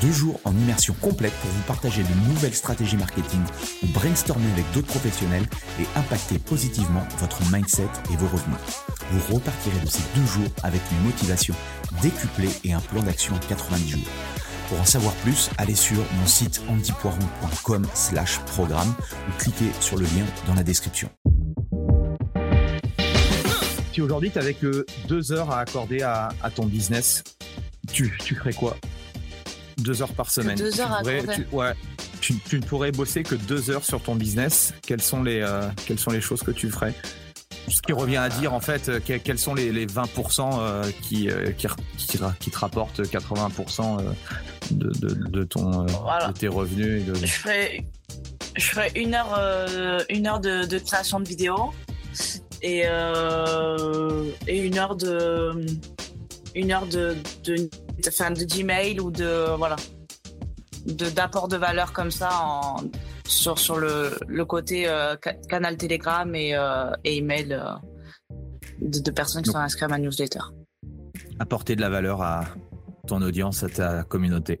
[0.00, 3.40] Deux jours en immersion complète pour vous partager de nouvelles stratégies marketing
[3.82, 5.46] ou brainstormer avec d'autres professionnels
[5.80, 8.58] et impacter positivement votre mindset et vos revenus.
[9.10, 11.54] Vous repartirez de ces deux jours avec une motivation
[12.02, 14.08] décuplée et un plan d'action en 90 jours.
[14.68, 18.94] Pour en savoir plus, allez sur mon site antipoiron.com slash programme
[19.28, 21.08] ou cliquez sur le lien dans la description.
[23.92, 27.24] Si aujourd'hui tu n'avais que deux heures à accorder à, ton business,
[27.92, 28.76] tu, tu ferais quoi?
[29.78, 30.56] Deux heures par semaine.
[30.56, 31.72] deux heures tu pourrais, tu, ouais,
[32.20, 34.74] tu, ne pourrais bosser que deux heures sur ton business.
[34.86, 36.94] Quelles sont les, euh, quelles sont les choses que tu ferais?
[37.68, 41.28] Ce qui revient à dire en fait, euh, quels sont les, les 20% euh, qui,
[41.56, 41.68] qui,
[42.38, 44.02] qui, te rapportent 80%
[44.70, 47.04] de, de, de, ton, de tes revenus.
[47.14, 47.84] Je ferais,
[48.56, 49.38] je ferais une heure,
[50.08, 51.72] une heure de, de, création de vidéo
[52.62, 52.84] et,
[54.46, 55.66] et une heure de
[56.54, 57.16] une heure de,
[57.98, 59.76] de, de, Gmail ou de voilà
[60.86, 62.76] d'apport de, valeur comme ça en,
[63.26, 65.16] sur, sur le, le côté euh,
[65.48, 67.74] canal Telegram et, euh, et email euh,
[68.80, 70.40] de, personnes qui sont inscrites à ma newsletter.
[71.38, 72.44] Apporter de la valeur à
[73.06, 74.60] ton audience, à ta communauté.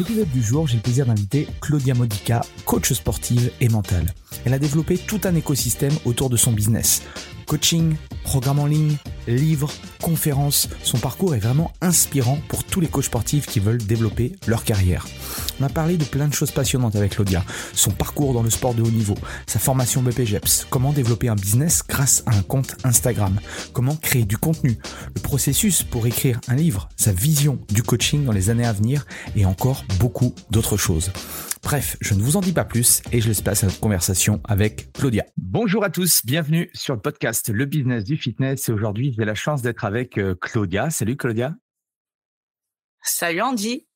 [0.00, 4.14] L'épisode du jour, j'ai le plaisir d'inviter Claudia Modica, coach sportive et mentale.
[4.46, 7.02] Elle a développé tout un écosystème autour de son business.
[7.46, 8.96] Coaching, programme en ligne,
[9.26, 9.70] livres,
[10.02, 14.64] conférences, son parcours est vraiment inspirant pour tous les coachs sportifs qui veulent développer leur
[14.64, 15.06] carrière.
[15.60, 17.44] On a parlé de plein de choses passionnantes avec Claudia,
[17.74, 19.14] son parcours dans le sport de haut niveau,
[19.46, 23.38] sa formation BPGEPS, comment développer un business grâce à un compte Instagram,
[23.72, 24.78] comment créer du contenu,
[25.14, 29.06] le processus pour écrire un livre, sa vision du coaching dans les années à venir
[29.36, 31.10] et encore beaucoup d'autres choses.
[31.62, 34.40] Bref, je ne vous en dis pas plus et je laisse place à notre conversation
[34.44, 35.26] avec Claudia.
[35.36, 39.34] Bonjour à tous, bienvenue sur le podcast Le Business du Fitness et aujourd'hui j'ai la
[39.34, 40.90] chance d'être avec euh, Claudia.
[40.90, 41.54] Salut Claudia.
[43.02, 43.86] Salut Andy.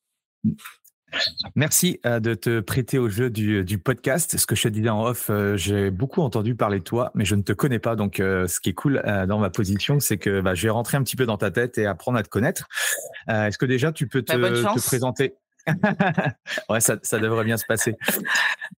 [1.55, 4.37] Merci euh, de te prêter au jeu du, podcast.
[4.37, 7.25] Ce que je te disais en off, euh, j'ai beaucoup entendu parler de toi, mais
[7.25, 7.95] je ne te connais pas.
[7.95, 11.03] Donc, ce qui est cool dans ma position, c'est que bah, je vais rentrer un
[11.03, 12.67] petit peu dans ta tête et apprendre à te connaître.
[13.27, 15.35] Est-ce que déjà tu peux te, bah, te présenter?
[16.69, 17.95] Ouais, ça, ça, devrait bien se passer.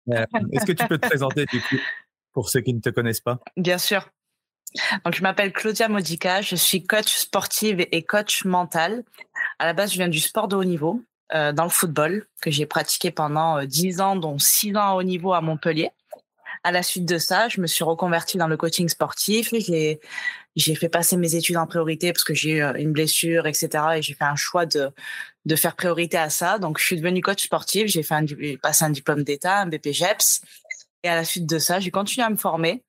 [0.09, 1.78] Euh, est-ce que tu peux te présenter du coup,
[2.34, 3.40] pour ceux qui ne te connaissent pas?
[3.56, 4.09] Bien sûr.
[5.05, 9.03] Donc, je m'appelle Claudia Modica, je suis coach sportive et coach mental.
[9.59, 11.01] À la base, je viens du sport de haut niveau,
[11.33, 14.94] euh, dans le football, que j'ai pratiqué pendant euh, 10 ans, dont 6 ans à
[14.94, 15.91] haut niveau à Montpellier.
[16.63, 19.53] À la suite de ça, je me suis reconvertie dans le coaching sportif.
[20.56, 23.69] J'ai fait passer mes études en priorité parce que j'ai eu euh, une blessure, etc.
[23.97, 24.91] Et j'ai fait un choix de
[25.47, 26.59] de faire priorité à ça.
[26.59, 27.88] Donc, je suis devenue coach sportif.
[27.88, 28.25] J'ai fait un,
[28.61, 30.41] passé un diplôme d'État, un BPGEPS.
[31.03, 32.83] Et à la suite de ça, j'ai continué à me former.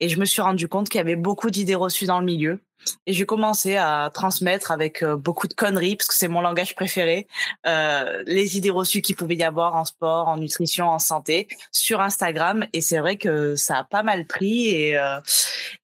[0.00, 2.60] Et je me suis rendu compte qu'il y avait beaucoup d'idées reçues dans le milieu
[3.06, 6.74] et j'ai commencé à transmettre avec euh, beaucoup de conneries, parce que c'est mon langage
[6.74, 7.26] préféré,
[7.66, 12.00] euh, les idées reçues qu'il pouvait y avoir en sport, en nutrition, en santé, sur
[12.00, 12.66] Instagram.
[12.72, 14.68] Et c'est vrai que ça a pas mal pris.
[14.68, 15.20] Et, euh,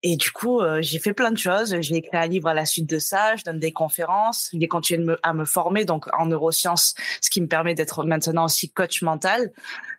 [0.02, 1.76] et du coup, j'ai fait plein de choses.
[1.80, 3.36] J'ai écrit un livre à la suite de ça.
[3.36, 4.50] Je donne des conférences.
[4.52, 8.70] J'ai continué à me former donc en neurosciences, ce qui me permet d'être maintenant aussi
[8.70, 9.52] coach mental.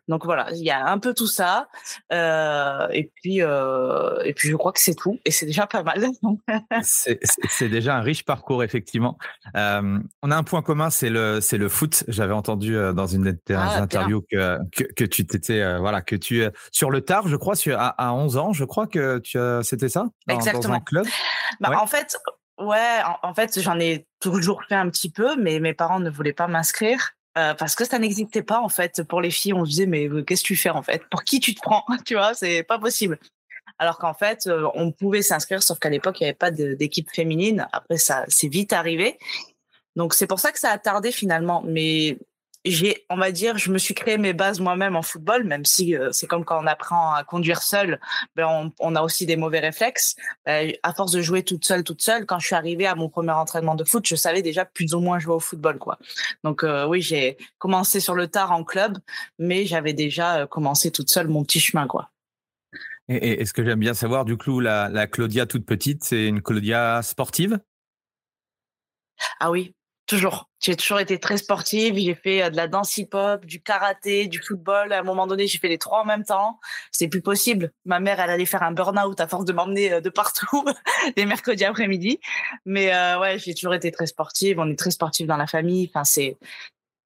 [0.07, 1.67] Donc voilà, il y a un peu tout ça.
[2.11, 5.19] Euh, et puis, euh, et puis je crois que c'est tout.
[5.25, 6.07] Et c'est déjà pas mal.
[6.83, 9.17] c'est déjà un riche parcours, effectivement.
[9.55, 12.03] Euh, on a un point commun, c'est le, c'est le foot.
[12.07, 14.59] J'avais entendu dans une des ah, interviews que,
[14.95, 18.53] que, tu t'étais, voilà, que tu, sur le tard, je crois, à, à 11 ans,
[18.53, 20.07] je crois que tu c'était ça?
[20.27, 20.61] Exactement.
[20.61, 21.05] Dans un club?
[21.59, 22.17] Bah, En fait,
[22.61, 26.33] Ouais, en, fait, j'en ai toujours fait un petit peu, mais mes parents ne voulaient
[26.33, 27.13] pas m'inscrire.
[27.33, 30.41] Parce que ça n'existait pas en fait pour les filles on se disait mais qu'est-ce
[30.43, 31.03] que tu fais en fait?
[31.09, 31.83] Pour qui tu te prends?
[32.05, 33.17] Tu vois c'est pas possible
[33.81, 37.09] alors qu'en fait, euh, on pouvait s'inscrire, sauf qu'à l'époque, il n'y avait pas d'équipe
[37.09, 37.67] féminine.
[37.73, 39.17] Après, ça, c'est vite arrivé.
[39.95, 41.63] Donc, c'est pour ça que ça a tardé finalement.
[41.65, 42.19] Mais
[42.65, 45.95] j'ai, on va dire, je me suis créé mes bases moi-même en football, même si
[45.95, 47.99] euh, c'est comme quand on apprend à conduire seul,
[48.35, 50.15] ben on, a aussi des mauvais réflexes.
[50.45, 53.09] Ben, à force de jouer toute seule, toute seule, quand je suis arrivée à mon
[53.09, 55.97] premier entraînement de foot, je savais déjà plus ou moins jouer au football, quoi.
[56.43, 58.97] Donc euh, oui, j'ai commencé sur le tard en club,
[59.39, 62.11] mais j'avais déjà commencé toute seule mon petit chemin, quoi.
[63.07, 67.01] Et, ce que j'aime bien savoir, du coup, la, Claudia toute petite, c'est une Claudia
[67.01, 67.59] sportive?
[69.39, 69.75] Ah oui,
[70.11, 70.49] toujours.
[70.59, 71.95] J'ai toujours été très sportive.
[71.95, 74.91] J'ai fait euh, de la danse hip-hop, du karaté, du football.
[74.91, 76.59] À un moment donné, j'ai fait les trois en même temps.
[76.91, 77.71] C'est plus possible.
[77.85, 80.65] Ma mère, elle allait faire un burn-out à force de m'emmener euh, de partout
[81.15, 82.19] les mercredis après-midi.
[82.65, 84.59] Mais euh, ouais, j'ai toujours été très sportive.
[84.59, 85.89] On est très sportive dans la famille.
[85.93, 86.37] Enfin, c'est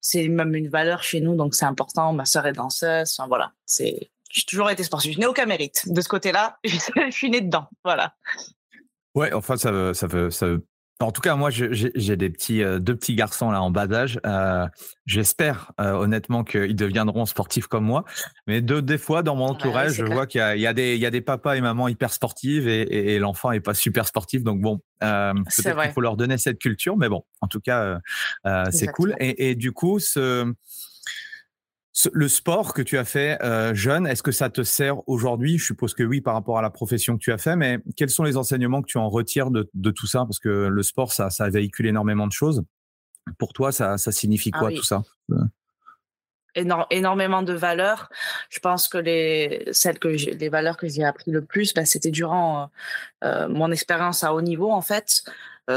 [0.01, 2.11] c'est même une valeur chez nous, donc c'est important.
[2.13, 3.15] Ma sœur est danseuse.
[3.17, 5.13] Enfin, voilà, c'est j'ai toujours été sportif.
[5.13, 5.83] Je n'ai aucun mérite.
[5.87, 7.67] De ce côté-là, je suis né dedans.
[7.83, 8.15] Voilà.
[9.13, 10.65] Ouais, enfin, ça veut, ça veut, ça veut
[11.01, 14.19] en tout cas, moi, j'ai des petits, euh, deux petits garçons là en bas âge.
[14.25, 14.65] Euh,
[15.05, 18.05] j'espère euh, honnêtement qu'ils deviendront sportifs comme moi.
[18.47, 21.01] Mais de, des fois, dans mon entourage, je vois qu'il y, y, a des, il
[21.01, 24.43] y a des papas et mamans hyper sportifs et, et, l'enfant est pas super sportif.
[24.43, 26.95] Donc bon, peut-être qu'il faut leur donner cette culture.
[26.95, 27.99] Mais bon, en tout cas,
[28.71, 29.15] c'est cool.
[29.19, 30.53] Et, et, du coup, ce
[32.11, 35.57] le sport que tu as fait euh, jeune, est-ce que ça te sert aujourd'hui?
[35.57, 38.09] Je suppose que oui par rapport à la profession que tu as fait, mais quels
[38.09, 40.19] sont les enseignements que tu en retires de, tout ça?
[40.19, 42.63] Parce que le sport, ça, ça véhicule énormément de choses.
[43.39, 45.03] Pour toi, ça, signifie ah quoi tout ça?
[46.53, 48.09] Énormément de valeurs.
[48.49, 52.11] Je pense que les celles que les valeurs que j'ai appris le plus, bah, c'était
[52.11, 52.65] durant euh,
[53.23, 55.23] euh, mon expérience à haut niveau en fait,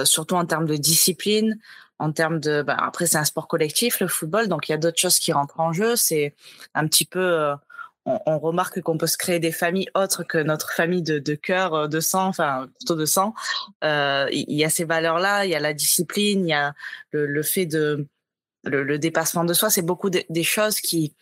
[0.05, 1.59] surtout en termes de discipline,
[1.99, 4.79] en termes de bah, après c'est un sport collectif le football donc il y a
[4.79, 5.97] d'autres choses qui rentrent en jeu.
[5.97, 6.35] C'est
[6.75, 7.55] un petit peu euh,
[8.05, 11.89] on, remarque qu'on peut se créer des familles autres que notre famille de, cœur euh,
[11.89, 13.35] de sang enfin plutôt de sang.
[13.85, 16.75] Euh, il y a ces valeurs là il y a la discipline il y a
[17.11, 18.07] le, fait de
[18.65, 19.71] le, dépassement de soi.
[19.71, 21.15] C'est beaucoup des choses qui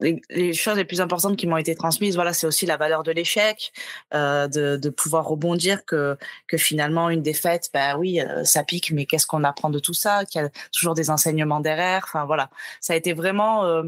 [0.00, 3.12] les, choses les plus importantes qui m'ont été transmises, voilà, c'est aussi la valeur de
[3.12, 3.72] l'échec,
[4.14, 6.16] euh, de, de, pouvoir rebondir, que,
[6.48, 9.94] que finalement une défaite, bah oui, euh, ça pique, mais qu'est-ce qu'on apprend de tout
[9.94, 10.24] ça?
[10.24, 12.02] Qu'il y a toujours des enseignements derrière.
[12.04, 12.50] Enfin voilà,
[12.80, 13.64] ça a été vraiment.
[13.64, 13.84] Euh,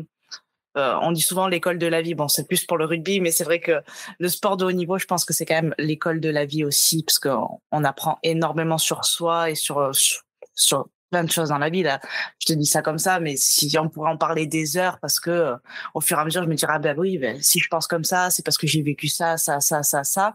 [0.76, 2.14] euh, on dit souvent l'école de la vie.
[2.14, 3.82] Bon, c'est plus pour le rugby, mais c'est vrai que
[4.18, 6.64] le sport de haut niveau, je pense que c'est quand même l'école de la vie
[6.64, 9.90] aussi, parce qu'on on apprend énormément sur soi et sur,
[10.54, 12.00] sur plein de choses dans la vie là.
[12.40, 15.20] Je te dis ça comme ça, mais si on pourrait en parler des heures, parce
[15.20, 15.56] que euh,
[15.94, 17.86] au fur et à mesure, je me dirais ah ben oui, ben, si je pense
[17.86, 20.34] comme ça, c'est parce que j'ai vécu ça, ça, ça, ça, ça.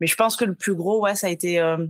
[0.00, 1.86] Mais je pense que le plus gros, ouais, ça a été euh,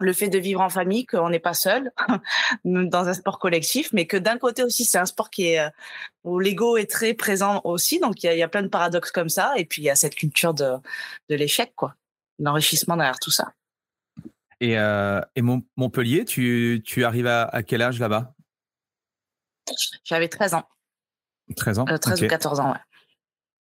[0.00, 1.92] le fait de vivre en famille, qu'on n'est pas seul
[2.64, 5.70] dans un sport collectif, mais que d'un côté aussi, c'est un sport qui est euh,
[6.24, 9.28] où l'ego est très présent aussi, donc il y y a, plein de paradoxes comme
[9.28, 10.76] ça, et puis il y a cette culture de,
[11.28, 11.94] de l'échec, quoi,
[12.38, 13.52] l'enrichissement derrière tout ça.
[14.60, 18.34] Et, euh, et Montpellier, tu, tu arrives à, quel âge là-bas?
[20.04, 20.68] J'avais 13 ans.
[21.56, 21.84] 13 ans?
[21.86, 22.78] 13 euh, ou 14 ans, ouais.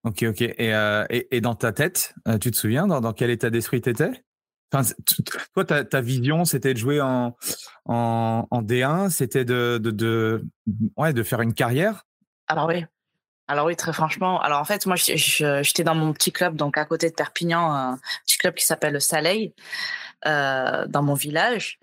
[0.04, 0.42] Ok, ok.
[0.42, 3.81] Et, euh, et, et, dans ta tête, tu te souviens dans, dans quel état d'esprit
[3.81, 4.12] tu étais
[4.74, 4.90] enfin,
[5.54, 7.35] Toi, ta, ta vision, c'était de jouer en,
[7.85, 10.45] en, en D1, c'était de, de, de,
[10.97, 12.06] ouais, de faire une carrière?
[12.47, 12.85] Alors oui.
[13.47, 14.40] Alors oui, très franchement.
[14.42, 18.00] Alors en fait, moi, j'étais dans mon petit club, donc à côté de Perpignan, un
[18.26, 19.54] petit club qui s'appelle le Saleil.
[20.26, 21.80] Euh, dans mon village.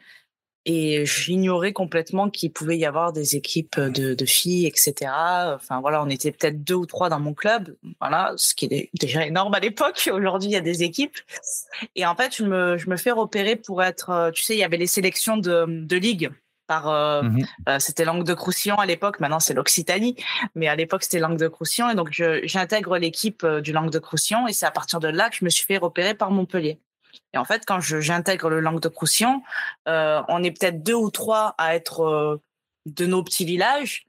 [0.66, 5.10] Et j'ignorais complètement qu'il pouvait y avoir des équipes de, de, filles, etc.
[5.54, 8.90] Enfin voilà, on était peut-être deux ou trois dans mon club, voilà, ce qui est
[9.00, 10.10] déjà énorme à l'époque.
[10.12, 11.16] Aujourd'hui, il y a des équipes.
[11.94, 14.58] Et en fait, je me, je me fais repérer pour être, euh, tu sais, il
[14.58, 16.30] y avait les sélections de, de ligue
[16.66, 17.46] par euh, mmh
[17.78, 20.16] c'était Langue de Croussillon à l'époque maintenant c'est l'Occitanie
[20.56, 24.48] mais à l'époque c'était Langue de Croussillon et donc j'intègre l'équipe du Langue de Croussillon
[24.48, 26.80] et c'est à partir de là que je me suis fait repérer par Montpellier
[27.32, 29.42] et en fait, quand j'intègre le langue de Croussillon,
[29.88, 32.42] euh, on est peut-être deux ou trois à être euh,
[32.86, 34.06] de nos petits villages,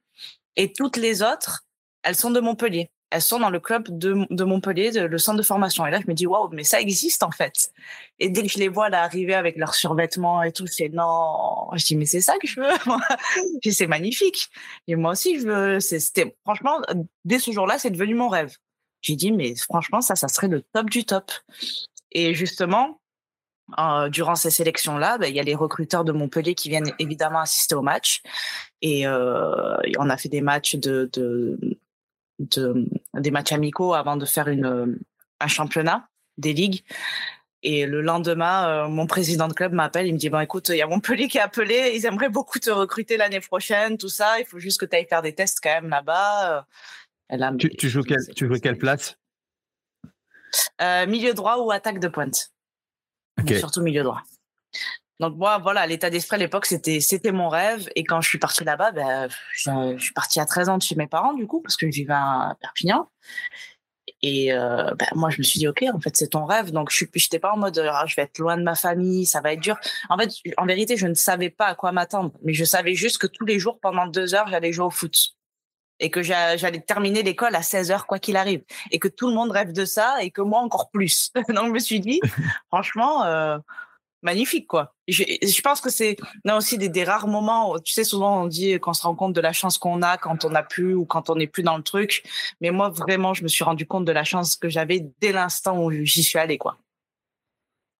[0.55, 1.65] et toutes les autres,
[2.03, 2.89] elles sont de Montpellier.
[3.09, 5.85] Elles sont dans le club de, de Montpellier, le centre de formation.
[5.85, 7.71] Et là, je me dis, waouh, mais ça existe en fait.
[8.19, 11.69] Et dès que je les vois là arriver avec leurs survêtements et tout, c'est non.
[11.73, 12.67] Je dis, mais c'est ça que je veux.
[13.71, 14.49] c'est magnifique.
[14.87, 15.79] Et moi aussi, je veux.
[15.79, 16.81] C'était franchement,
[17.23, 18.57] dès ce jour-là, c'est devenu mon rêve.
[19.01, 21.31] J'ai dit, mais franchement, ça, ça serait le top du top.
[22.11, 23.01] Et justement,
[23.79, 27.39] euh, durant ces sélections-là, ben, il y a les recruteurs de Montpellier qui viennent évidemment
[27.39, 28.21] assister au match.
[28.81, 31.59] Et euh, on a fait des matchs de, de,
[32.39, 34.97] de, des matchs amicaux avant de faire une,
[35.39, 36.83] un championnat des ligues.
[37.63, 40.81] Et le lendemain, mon président de club m'appelle, il me dit bon écoute, il y
[40.81, 44.39] a Montpellier qui est appelé, ils aimeraient beaucoup te recruter l'année prochaine, tout ça.
[44.39, 46.65] Il faut juste que tu ailles faire des tests quand même là-bas.
[47.57, 49.17] tu, joues quelle, tu joues quelle place?
[50.79, 52.51] Milieu droit ou attaque de pointe.
[53.45, 54.23] Surtout milieu droit.
[55.19, 57.89] Donc moi, voilà, l'état d'esprit à l'époque, c'était c'était mon rêve.
[57.95, 60.95] Et quand je suis partie là-bas, ben, je, suis partie à 13 ans de chez
[60.95, 63.09] mes parents, du coup, parce que je vivais à Perpignan.
[64.21, 66.71] Et euh, ben, moi, je me suis dit, OK, en fait, c'est ton rêve.
[66.71, 69.41] Donc, je n'étais pas en mode, ah, je vais être loin de ma famille, ça
[69.41, 69.77] va être dur.
[70.09, 72.31] En fait, en vérité, je ne savais pas à quoi m'attendre.
[72.43, 75.36] Mais je savais juste que tous les jours, pendant deux heures, j'allais jouer au foot.
[75.99, 78.63] Et que j'allais terminer l'école à 16 heures, quoi qu'il arrive.
[78.91, 81.31] Et que tout le monde rêve de ça et que moi encore plus.
[81.49, 82.19] Donc, je me suis dit,
[82.69, 83.57] franchement, euh,
[84.21, 84.93] magnifique quoi.
[85.07, 87.77] Je, je pense que c'est aussi des, des, rares moments.
[87.79, 90.45] Tu sais, souvent on dit qu'on se rend compte de la chance qu'on a quand
[90.45, 92.23] on n'a plus ou quand on n'est plus dans le truc.
[92.61, 95.83] Mais moi vraiment, je me suis rendu compte de la chance que j'avais dès l'instant
[95.83, 96.77] où j'y suis allé quoi.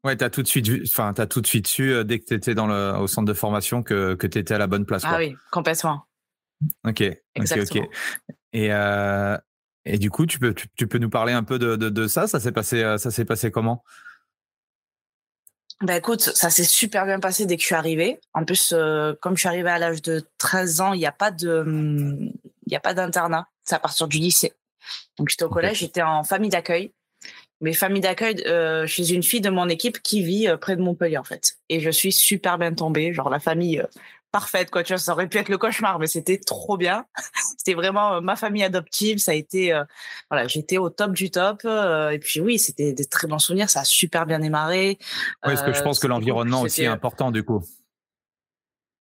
[0.04, 2.34] Ouais, t'as tout de suite, enfin, t'as tout de suite su euh, dès que tu
[2.34, 5.04] étais dans le, au centre de formation que, que tu étais à la bonne place.
[5.06, 6.07] Ah oui, complètement.
[6.86, 7.04] Ok,
[7.36, 7.86] Exactement.
[7.86, 7.90] ok,
[8.54, 9.38] Et, euh,
[9.86, 12.08] et du coup, tu peux, tu, tu, peux nous parler un peu de, de, de
[12.08, 12.28] ça?
[12.28, 13.84] Ça s'est passé, euh, ça s'est passé comment?
[15.82, 18.20] Bah écoute, ça s'est super bien passé dès que je suis arrivée.
[18.34, 21.12] En plus, euh, comme je suis arrivée à l'âge de 13 ans, il n'y a
[21.12, 22.32] pas de,
[22.66, 23.48] il a pas d'internat.
[23.64, 24.54] C'est à partir du lycée.
[25.20, 26.92] Donc j'étais au collège, j'étais en famille d'accueil.
[27.62, 30.82] Mais famille d'accueil euh, chez une fille de mon équipe qui vit euh, près de
[30.82, 31.58] Montpellier en fait.
[31.70, 33.14] Et je suis super bien tombée.
[33.14, 33.84] Genre la famille,
[34.32, 34.84] parfaite quoi.
[34.84, 37.06] Tu vois ça aurait pu être le cauchemar mais c'était trop bien.
[37.58, 39.84] C'était vraiment euh, ma famille adoptive ça a été euh,
[40.30, 43.70] voilà j'étais au top du top euh, et puis oui c'était des très bons souvenirs
[43.70, 44.98] ça a super bien démarré.
[45.00, 45.06] Oui
[45.42, 47.64] parce que je pense que l'environnement aussi est important du coup.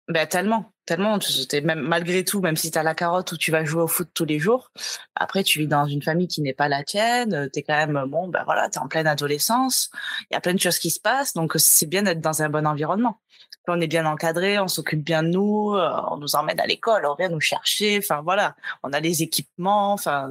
[0.08, 1.18] Ben tellement tellement.
[1.64, 4.08] Même malgré tout même si tu as la carotte où tu vas jouer au foot
[4.14, 4.70] tous les jours
[5.16, 8.04] après tu vis dans une famille qui n'est pas la tienne tu es quand même
[8.06, 9.90] bon ben voilà tu es en pleine adolescence.
[10.30, 12.48] Il y a plein de choses qui se passent donc c'est bien d'être dans un
[12.48, 13.20] bon environnement
[13.68, 17.06] on est bien encadré, on s'occupe bien de nous, euh, on nous emmène à l'école,
[17.06, 20.30] on vient nous chercher, enfin voilà, on a les équipements, enfin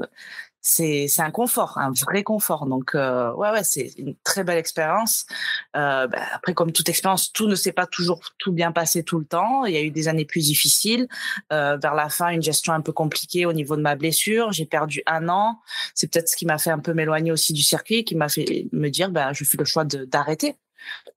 [0.68, 2.66] c'est un confort, un vrai confort.
[2.66, 5.28] Donc euh, ouais ouais, c'est une très belle expérience.
[5.76, 9.20] Euh, bah, après comme toute expérience, tout ne s'est pas toujours tout bien passé tout
[9.20, 9.66] le temps.
[9.66, 11.08] Il y a eu des années plus difficiles.
[11.52, 14.52] vers la fin, une gestion un peu compliquée au niveau de ma blessure.
[14.52, 15.60] J'ai perdu un an.
[15.94, 18.68] C'est peut-être ce qui m'a fait un peu m'éloigner aussi du circuit, qui m'a fait
[18.72, 20.56] me dire ben je fais le choix d'arrêter.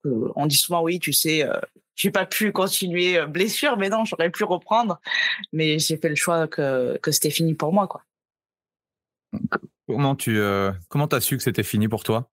[0.05, 1.43] on dit souvent oui, tu sais,
[1.99, 4.99] j'ai pas pu continuer euh, blessure, mais non, j'aurais pu reprendre.
[5.51, 8.03] Mais j'ai fait le choix que, que c'était fini pour moi, quoi.
[9.85, 12.29] Comment tu euh, comment as su que c'était fini pour toi?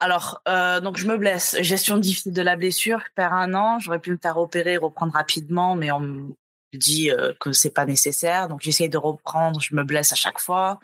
[0.00, 1.56] Alors, euh, donc je me blesse.
[1.62, 3.00] Gestion difficile de la blessure.
[3.00, 3.78] Je perds un an.
[3.78, 6.36] J'aurais pu me faire opérer, reprendre rapidement, mais on,
[6.78, 8.48] dis euh, que c'est pas nécessaire.
[8.48, 10.80] Donc j'essaye de reprendre, je me blesse à chaque fois.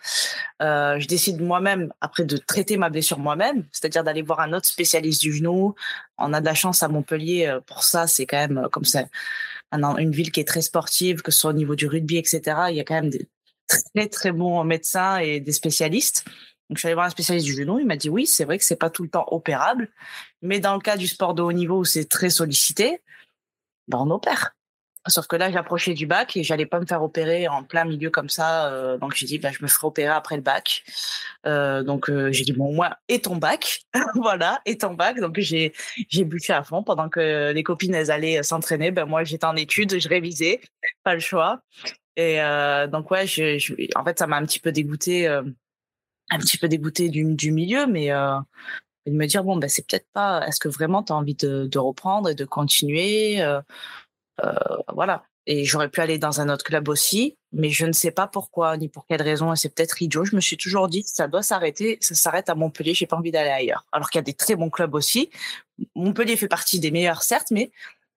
[0.63, 4.67] Euh, je décide moi-même après de traiter ma blessure moi-même, c'est-à-dire d'aller voir un autre
[4.67, 5.75] spécialiste du genou.
[6.19, 8.07] On a de la chance à Montpellier euh, pour ça.
[8.07, 9.05] C'est quand même comme ça
[9.73, 12.41] une ville qui est très sportive, que ce soit au niveau du rugby, etc.
[12.71, 13.29] Il y a quand même des
[13.69, 16.25] très très bons médecins et des spécialistes.
[16.69, 17.79] Donc, je suis allée voir un spécialiste du genou.
[17.79, 19.91] Il m'a dit oui, c'est vrai que c'est pas tout le temps opérable,
[20.43, 23.03] mais dans le cas du sport de haut niveau où c'est très sollicité,
[23.89, 24.55] ben on opère.
[25.09, 28.11] Sauf que là, j'approchais du bac et j'allais pas me faire opérer en plein milieu
[28.11, 28.71] comme ça.
[28.71, 30.85] Euh, donc j'ai dit, bah, je me ferai opérer après le bac.
[31.47, 33.83] Euh, donc euh, j'ai dit, bon, moi, et ton bac,
[34.15, 35.19] voilà, et ton bac.
[35.19, 35.73] Donc j'ai
[36.09, 38.91] j'ai bûché à fond pendant que les copines elles allaient s'entraîner.
[38.91, 40.61] Ben moi, j'étais en études, je révisais,
[41.03, 41.63] pas le choix.
[42.17, 42.39] Et
[42.93, 43.25] donc ouais,
[43.97, 47.87] en fait, ça m'a un petit peu dégoûté, un petit peu dégoûté du, du milieu,
[47.87, 50.47] mais de me dire bon, ben c'est peut-être pas.
[50.47, 53.41] Est-ce que vraiment tu as envie de, reprendre et de continuer
[54.95, 55.25] voilà.
[55.47, 58.77] Et j'aurais pu aller dans un autre club aussi, mais je ne sais pas pourquoi
[58.77, 59.53] ni pour quelle raison.
[59.53, 60.25] Et c'est peut-être idiot.
[60.25, 61.99] Je me suis toujours dit, ça doit s'arrêter.
[62.01, 62.95] Ça s'arrête à Montpellier.
[62.95, 63.87] J'ai pas envie d'aller ailleurs.
[63.91, 65.31] Alors qu'il y a des très bons clubs aussi.
[65.95, 67.73] Montpellier fait partie des meilleurs, certes, mais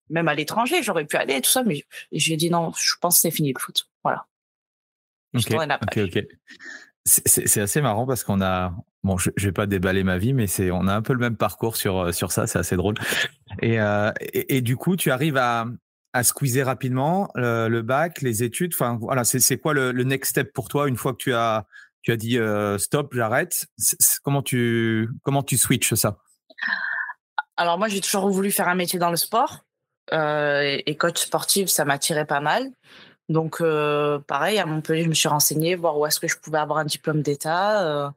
[0.10, 1.64] même à l'étranger, j'aurais pu aller tout ça.
[1.64, 3.88] Mais j'ai dit non, je pense que c'est fini le foot.
[4.04, 4.28] Voilà.
[5.34, 6.26] Ok, ok,
[7.06, 10.46] C'est assez marrant parce qu'on a, bon, je, je vais pas déballer ma vie, mais
[10.46, 12.46] c'est, on a un peu le même parcours sur sur ça.
[12.46, 12.96] C'est assez drôle.
[13.62, 15.66] Et, euh, et, et, du coup, tu arrives à,
[16.14, 18.74] à squeezer rapidement le, bac, les études.
[18.74, 21.66] Enfin, voilà, c'est quoi le, next step pour toi une fois que tu as
[22.04, 23.66] tu as dit euh, stop, j'arrête?
[24.24, 26.18] Comment tu comment tu switches ça?
[27.58, 29.66] Alors moi, j'ai toujours voulu faire un métier dans le sport
[30.12, 32.70] euh, et, coach sportif, ça m'attirait pas mal.
[33.30, 36.58] Donc euh, pareil, à Montpellier, je me suis renseignée, voir où est-ce que je pouvais
[36.58, 38.14] avoir un diplôme d'État.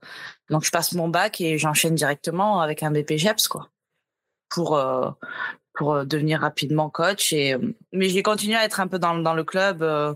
[0.51, 3.71] donc je passe mon bac et j'enchaîne directement avec un BPGEPS quoi
[4.49, 4.79] pour
[5.77, 7.33] pour euh, devenir rapidement coach.
[7.33, 7.59] Et, euh,
[7.93, 9.83] mais j'ai continué à être un peu dans, dans le club.
[9.83, 10.15] Euh,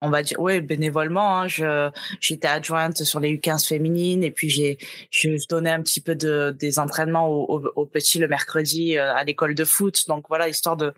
[0.00, 1.40] on va dire, oui, bénévolement.
[1.40, 4.78] Hein, je, j'étais adjointe sur les U15 féminines et puis j'ai,
[5.10, 9.64] je donnais un petit peu de, des entraînements aux, petits le mercredi à l'école de
[9.64, 10.06] foot.
[10.08, 10.92] Donc voilà, histoire de,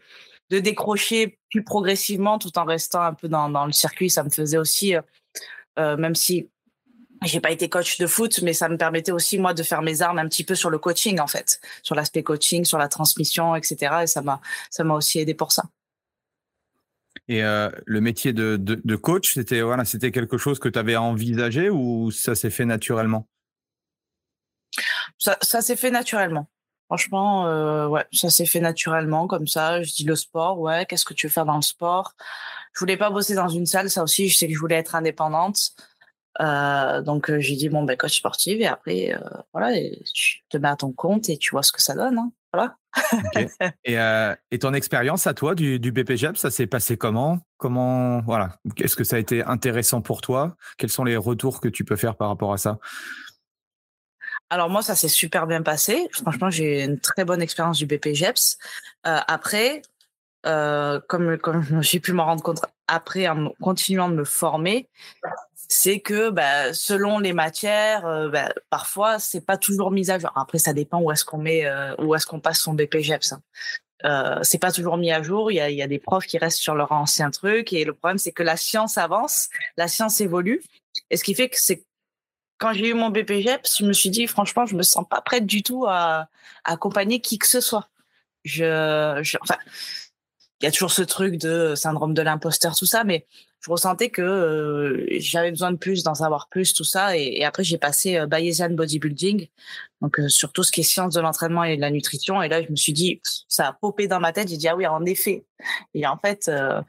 [0.50, 4.10] de décrocher plus progressivement tout en restant un peu dans, dans le circuit.
[4.10, 4.94] Ça me faisait aussi,
[5.76, 6.50] même si
[7.24, 10.02] j'ai pas été coach de foot, mais ça me permettait aussi moi de faire mes
[10.02, 13.54] armes un petit peu sur le coaching en fait, sur l'aspect coaching, sur la transmission,
[13.54, 14.02] etc.
[14.02, 15.64] Et ça m'a, ça m'a aussi aidé pour ça.
[17.28, 20.96] Et euh, le métier de, de, coach, c'était voilà, c'était quelque chose que tu avais
[20.96, 23.26] envisagé ou ça s'est fait naturellement?
[25.18, 26.46] Ça, ça s'est fait naturellement.
[26.86, 29.82] Franchement, euh, ouais, ça s'est fait naturellement comme ça.
[29.82, 32.14] Je dis le sport, ouais, qu'est-ce que tu veux faire dans le sport?
[32.74, 34.94] Je voulais pas bosser dans une salle, ça aussi, je sais que je voulais être
[34.94, 35.72] indépendante.
[36.40, 39.18] Euh, donc j'ai dit bon ben coach sportif et après
[39.52, 39.72] voilà,
[40.12, 42.18] tu te mets à ton compte et tu vois ce que ça donne.
[42.18, 42.32] Hein.
[43.84, 45.92] Et, euh, et, ton expérience à toi du, du
[46.34, 47.38] ça s'est passé comment?
[47.58, 50.56] Comment voilà Est-ce que ça a été intéressant pour toi?
[50.78, 52.78] Quels sont les retours que tu peux faire par rapport à ça?
[54.48, 56.08] Alors moi, ça s'est super bien passé.
[56.12, 58.58] Franchement, j'ai une très bonne expérience du BPGEPS.
[59.06, 59.82] Euh, après,
[60.46, 64.88] euh, comme, comme j'ai pu m'en rendre compte après en continuant de me former,
[65.68, 70.30] c'est que bah, selon les matières, euh, bah, parfois c'est pas toujours mis à jour.
[70.36, 73.32] Après, ça dépend où est-ce qu'on met, euh, où est-ce qu'on passe son BPGEPS.
[73.32, 73.42] Hein.
[74.04, 75.50] Euh, c'est pas toujours mis à jour.
[75.50, 78.32] Il y a, des profs qui restent sur leur ancien truc et le problème c'est
[78.32, 80.62] que la science avance, la science évolue,
[81.10, 81.84] et ce qui fait que c'est
[82.58, 85.46] quand j'ai eu mon BPGEPS, je me suis dit franchement, je me sens pas prête
[85.46, 86.28] du tout à,
[86.64, 87.88] accompagner qui que ce soit.
[88.44, 89.58] Je, je enfin,
[90.60, 93.26] il y a toujours ce truc de syndrome de l'imposteur, tout ça, mais
[93.60, 97.16] je ressentais que euh, j'avais besoin de plus, d'en savoir plus, tout ça.
[97.16, 99.48] Et, après, j'ai passé euh, Bayesian Bodybuilding,
[100.00, 102.42] donc euh, sur tout ce qui est science de l'entraînement et de la nutrition.
[102.42, 104.48] Et là, je me suis dit, ça a popé dans ma tête.
[104.48, 105.44] J'ai dit, ah oui, en effet.
[105.94, 106.80] Et en fait, euh,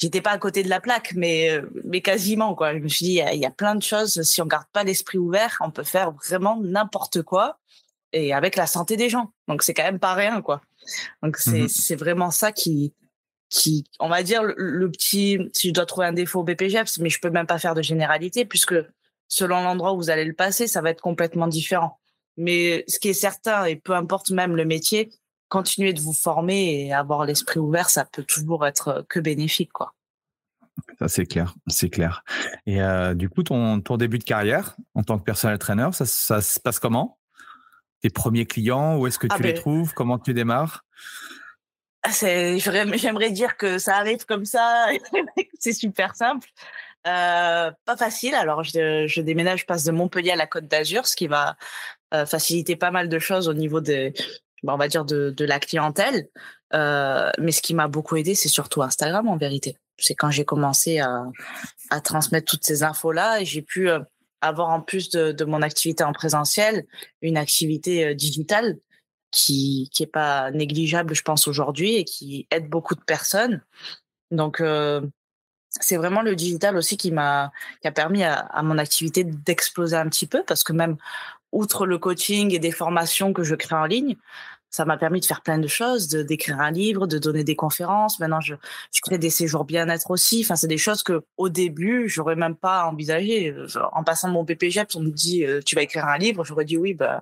[0.00, 2.72] j'étais pas à côté de la plaque, mais, mais quasiment, quoi.
[2.74, 4.22] Je me suis dit, il y, a, plein de choses.
[4.22, 7.58] Si on garde pas l'esprit ouvert, on peut faire vraiment n'importe quoi
[8.14, 9.32] et avec la santé des gens.
[9.48, 10.60] Donc, c'est quand même pas rien, quoi.
[11.22, 12.92] Donc, c'est, mmh c'est vraiment ça qui,
[13.52, 17.10] qui, on va dire, le, petit, si je dois trouver un défaut au BPGEPS, mais
[17.10, 18.74] je peux même pas faire de généralité puisque
[19.28, 22.00] selon l'endroit où vous allez le passer, ça va être complètement différent.
[22.38, 25.10] Mais ce qui est certain, et peu importe même le métier,
[25.50, 29.92] continuer de vous former et avoir l'esprit ouvert, ça peut toujours être que bénéfique, quoi.
[30.98, 32.24] Ça, c'est clair, c'est clair.
[32.64, 36.06] Et euh, du coup, ton, ton début de carrière en tant que personnel trainer, ça,
[36.06, 37.18] ça se passe comment?
[38.00, 39.92] Tes premiers clients, où est-ce que ah tu les ben trouves?
[39.92, 40.86] Comment tu démarres?
[42.10, 44.88] J'aimerais dire que ça arrive comme ça,
[45.58, 46.48] c'est super simple.
[47.06, 48.34] Euh, pas facile.
[48.34, 51.56] Alors, je, je, déménage, je passe de Montpellier à la Côte d'Azur, ce qui va
[52.14, 54.12] euh, faciliter pas mal de choses au niveau des,
[54.64, 56.28] on va dire de, de la clientèle.
[56.74, 59.76] Euh, mais ce qui m'a beaucoup aidé, c'est surtout Instagram en vérité.
[59.98, 61.24] C'est quand j'ai commencé à,
[61.90, 63.98] à, transmettre toutes ces infos là et j'ai pu euh,
[64.40, 66.84] avoir en plus de, de, mon activité en présentiel
[67.20, 68.78] une activité euh, digitale
[69.32, 73.62] qui qui est pas négligeable, je pense aujourd'hui et qui aide beaucoup de personnes.
[74.30, 75.00] Donc euh,
[75.80, 79.96] c'est vraiment le digital aussi qui m'a qui a permis à, à mon activité d'exploser
[79.96, 80.96] un petit peu parce que même
[81.52, 84.16] outre le coaching et des formations que je crée en ligne,
[84.72, 87.54] ça m'a permis de faire plein de choses, de d'écrire un livre, de donner des
[87.54, 88.18] conférences.
[88.18, 88.54] Maintenant, je,
[88.92, 90.40] je crée des séjours bien-être aussi.
[90.44, 93.54] Enfin, c'est des choses que au début, j'aurais même pas envisagé.
[93.92, 96.42] En passant mon BPGEPS, on me dit euh, tu vas écrire un livre.
[96.42, 97.20] J'aurais dit oui, bah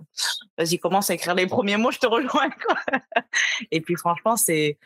[0.57, 2.51] vas-y, commence à écrire les premiers mots, je te rejoins.
[2.51, 2.77] Quoi.
[3.73, 4.79] Et puis franchement, c'est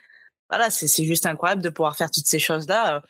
[0.49, 3.03] voilà, c'est juste incroyable de pouvoir faire toutes ces choses-là.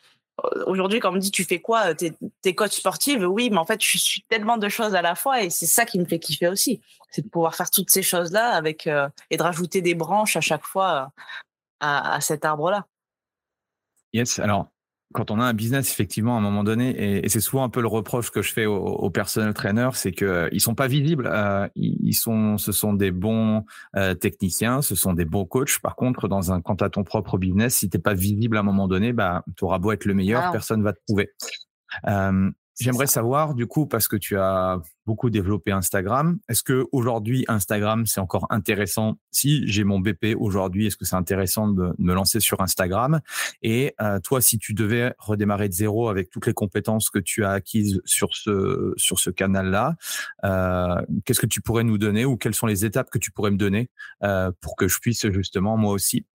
[0.65, 3.65] Aujourd'hui, quand on me dit tu fais quoi, t'es es coach sportive, oui, mais en
[3.65, 6.19] fait, je suis tellement de choses à la fois et c'est ça qui me fait
[6.19, 6.81] kiffer aussi
[7.15, 10.65] c'est de pouvoir faire toutes ces choses-là euh, et de rajouter des branches à chaque
[10.65, 11.31] fois euh,
[11.79, 12.85] à, cet arbre-là.
[14.11, 14.67] Yes, alors
[15.13, 17.81] quand on a un business, effectivement, à un moment donné, et, c'est souvent un peu
[17.81, 20.87] le reproche que je fais aux, aux personnel trainers, c'est que euh, ils sont pas
[20.87, 21.31] visibles.
[21.75, 23.65] ils sont, ce sont des bons
[24.19, 25.79] techniciens, ce sont des bons coachs.
[25.79, 28.63] Par contre, dans un, quant à ton propre business, si t'es pas visible à un
[28.63, 31.29] moment donné, bah, tu auras beau être le meilleur, personne personne va te trouver.
[32.79, 38.05] J'aimerais savoir, du coup, parce que tu as beaucoup développé Instagram, est-ce que aujourd'hui Instagram
[38.05, 39.17] c'est encore intéressant?
[39.31, 43.21] Si j'ai mon BP aujourd'hui, est-ce que c'est intéressant de me lancer sur Instagram?
[43.61, 47.45] Et euh, toi, si tu devais redémarrer de zéro avec toutes les compétences que tu
[47.45, 49.95] as acquises sur ce sur ce canal-là,
[50.43, 53.51] euh, qu'est-ce que tu pourrais nous donner ou quelles sont les étapes que tu pourrais
[53.51, 53.89] me donner
[54.23, 56.25] euh, pour que je puisse justement moi aussi,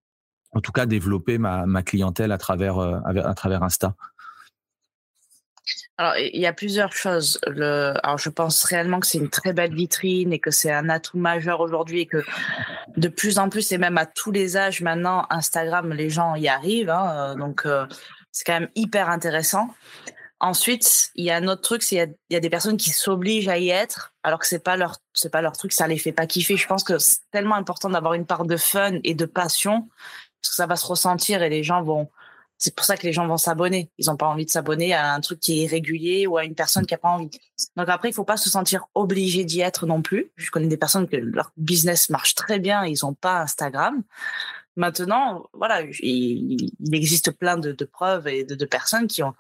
[0.53, 3.94] en tout cas, développer ma, ma clientèle à travers euh, à travers Insta?
[6.00, 7.38] Alors, il y a plusieurs choses.
[7.46, 7.92] Le...
[8.02, 11.18] Alors, je pense réellement que c'est une très belle vitrine et que c'est un atout
[11.18, 12.24] majeur aujourd'hui et que
[12.96, 16.48] de plus en plus, et même à tous les âges maintenant, Instagram, les gens y
[16.48, 16.88] arrivent.
[16.88, 17.86] Hein, euh, donc, euh,
[18.32, 19.68] c'est quand même hyper intéressant.
[20.38, 21.96] Ensuite, il y a un autre truc, c'est
[22.30, 24.96] il y, a des personnes qui s'obligent à y être, alors que c'est pas leur
[25.12, 26.56] c'est pas leur truc, ça les fait pas kiffer.
[26.56, 29.86] Je pense que c'est tellement important d'avoir une part de fun et de passion
[30.40, 32.08] parce que ça va se ressentir et les gens vont.
[32.61, 33.90] C'est pour ça que les gens vont s'abonner.
[33.96, 36.55] Ils ont pas envie de s'abonner à un truc qui est régulier ou à une
[36.55, 37.31] personne qui a pas envie.
[37.75, 40.31] Donc après, il faut pas se sentir obligé d'y être non plus.
[40.37, 44.03] Je connais des personnes que leur business marche très bien, ils ont pas Instagram.
[44.77, 49.35] Maintenant, voilà, il, existe plein de, preuves et de, de personnes qui ont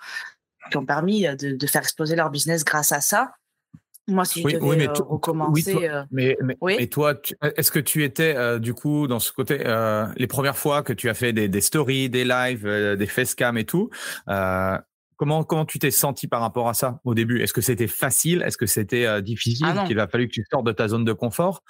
[0.70, 3.34] qui ont permis euh, de, faire exploser leur business grâce à ça.
[4.10, 5.88] Moi, si je devais euh, recommencer.
[5.88, 7.14] Euh, mais, mais, toi,
[7.56, 9.58] est-ce que tu étais du coup dans ce côté,
[10.16, 13.90] les premières fois que tu as fait des, stories, des lives, des facecam et tout,
[15.16, 17.40] comment, comment tu t'es senti par rapport à ça au début?
[17.40, 18.42] Est-ce que c'était facile?
[18.42, 19.66] Est-ce que c'était difficile?
[19.68, 21.62] ah Qu'il a fallu que tu sortes de ta zone de confort?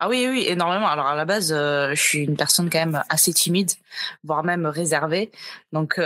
[0.00, 0.86] Ah oui, oui, énormément.
[0.86, 3.72] Alors à la base, je suis une personne quand même assez timide,
[4.22, 5.32] voire même réservée.
[5.72, 6.00] Donc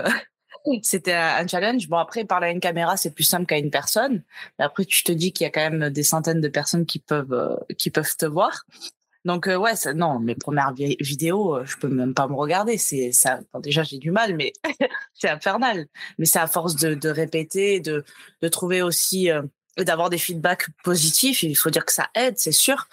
[0.83, 1.89] c'était un challenge.
[1.89, 4.23] Bon, après, parler à une caméra, c'est plus simple qu'à une personne.
[4.59, 6.99] Mais après, tu te dis qu'il y a quand même des centaines de personnes qui
[6.99, 8.65] peuvent, euh, qui peuvent te voir.
[9.25, 12.79] Donc, euh, ouais, non, mes premières vidéos, euh, je peux même pas me regarder.
[12.79, 13.41] C'est ça.
[13.61, 14.53] déjà, j'ai du mal, mais
[15.15, 15.87] c'est infernal.
[16.19, 18.05] Mais c'est à force de, de répéter, de,
[18.41, 19.29] de trouver aussi,
[19.79, 21.43] d'avoir des feedbacks positifs.
[21.43, 22.89] Il faut dire que ça aide, c'est sûr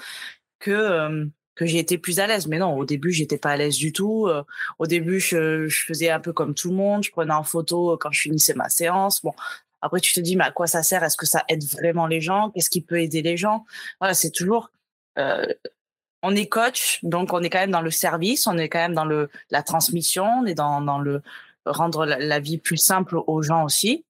[0.60, 1.30] que
[1.60, 2.48] que j'ai été plus à l'aise.
[2.48, 4.28] Mais non, au début, j'étais pas à l'aise du tout.
[4.28, 4.44] Euh,
[4.80, 7.04] au début, je, faisais un peu comme tout le monde.
[7.04, 9.22] Je prenais en photo quand je finissais ma séance.
[9.22, 9.34] Bon,
[9.82, 11.04] après, tu te dis, mais à quoi ça sert?
[11.04, 12.52] Est-ce que ça aide vraiment les gens?
[12.52, 13.66] Qu'est-ce qui peut aider les gens?
[14.00, 14.72] Voilà, c'est toujours.
[15.18, 15.46] Euh,
[16.24, 18.94] on est coach, donc on est quand même dans le service, on est quand même
[18.94, 21.22] dans le la transmission, on est dans, dans le
[21.66, 24.06] rendre la, vie plus simple aux gens aussi.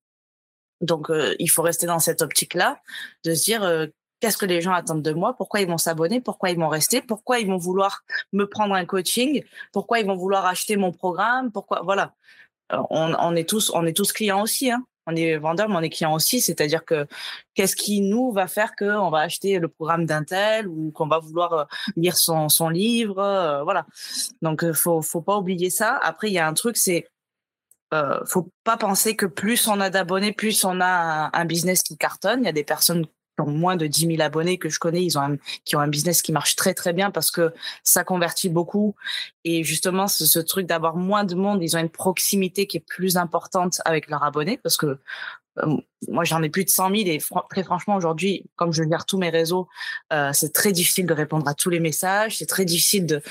[0.81, 2.79] Donc, euh, il faut rester dans cette optique-là,
[3.25, 6.49] de se dire qu'est-ce que les gens attendent de moi, pourquoi ils vont s'abonner, pourquoi
[6.49, 8.03] ils vont rester, pourquoi ils vont vouloir
[8.34, 12.13] me prendre un coaching, pourquoi ils vont vouloir acheter mon programme, pourquoi voilà.
[12.71, 14.86] Euh, on, est tous clients aussi hein.
[15.08, 17.08] On est vendeurs mais on est clients aussi, c'est-à-dire que
[17.55, 21.17] qu'est-ce qui nous va faire qu'on va acheter le programme d'un tel ou qu'on va
[21.17, 21.63] vouloir euh,
[21.95, 23.88] lire son, livre, euh, voilà.
[24.43, 25.97] Donc faut faut pas oublier ça.
[26.03, 27.08] Après il y a un truc c'est
[27.93, 31.97] euh, faut pas penser que plus on a d'abonnés, plus on a un, business qui
[31.97, 32.41] cartonne.
[32.43, 33.05] Il y a des personnes
[33.41, 36.21] ont moins de 10 000 abonnés que je connais, ils ont qui ont un business
[36.21, 38.95] qui marche très très bien parce que ça convertit beaucoup.
[39.43, 43.17] Et justement, ce, truc d'avoir moins de monde, ils ont une proximité qui est plus
[43.17, 44.99] importante avec leurs abonnés parce que
[45.60, 49.06] euh, moi j'en ai plus de 100 000 et très franchement aujourd'hui, comme je gère
[49.06, 49.67] tous mes réseaux,
[50.13, 53.21] euh, c'est très difficile de répondre à tous les messages, c'est très difficile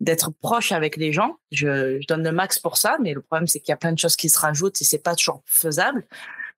[0.00, 1.36] d'être proche avec les gens.
[1.50, 3.92] Je, je donne le max pour ça, mais le problème c'est qu'il y a plein
[3.92, 6.06] de choses qui se rajoutent et c'est pas toujours faisable.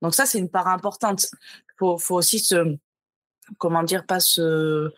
[0.03, 1.27] Donc ça c'est une part importante.
[1.79, 2.77] Faut faut aussi se
[3.58, 4.92] comment dire, pas se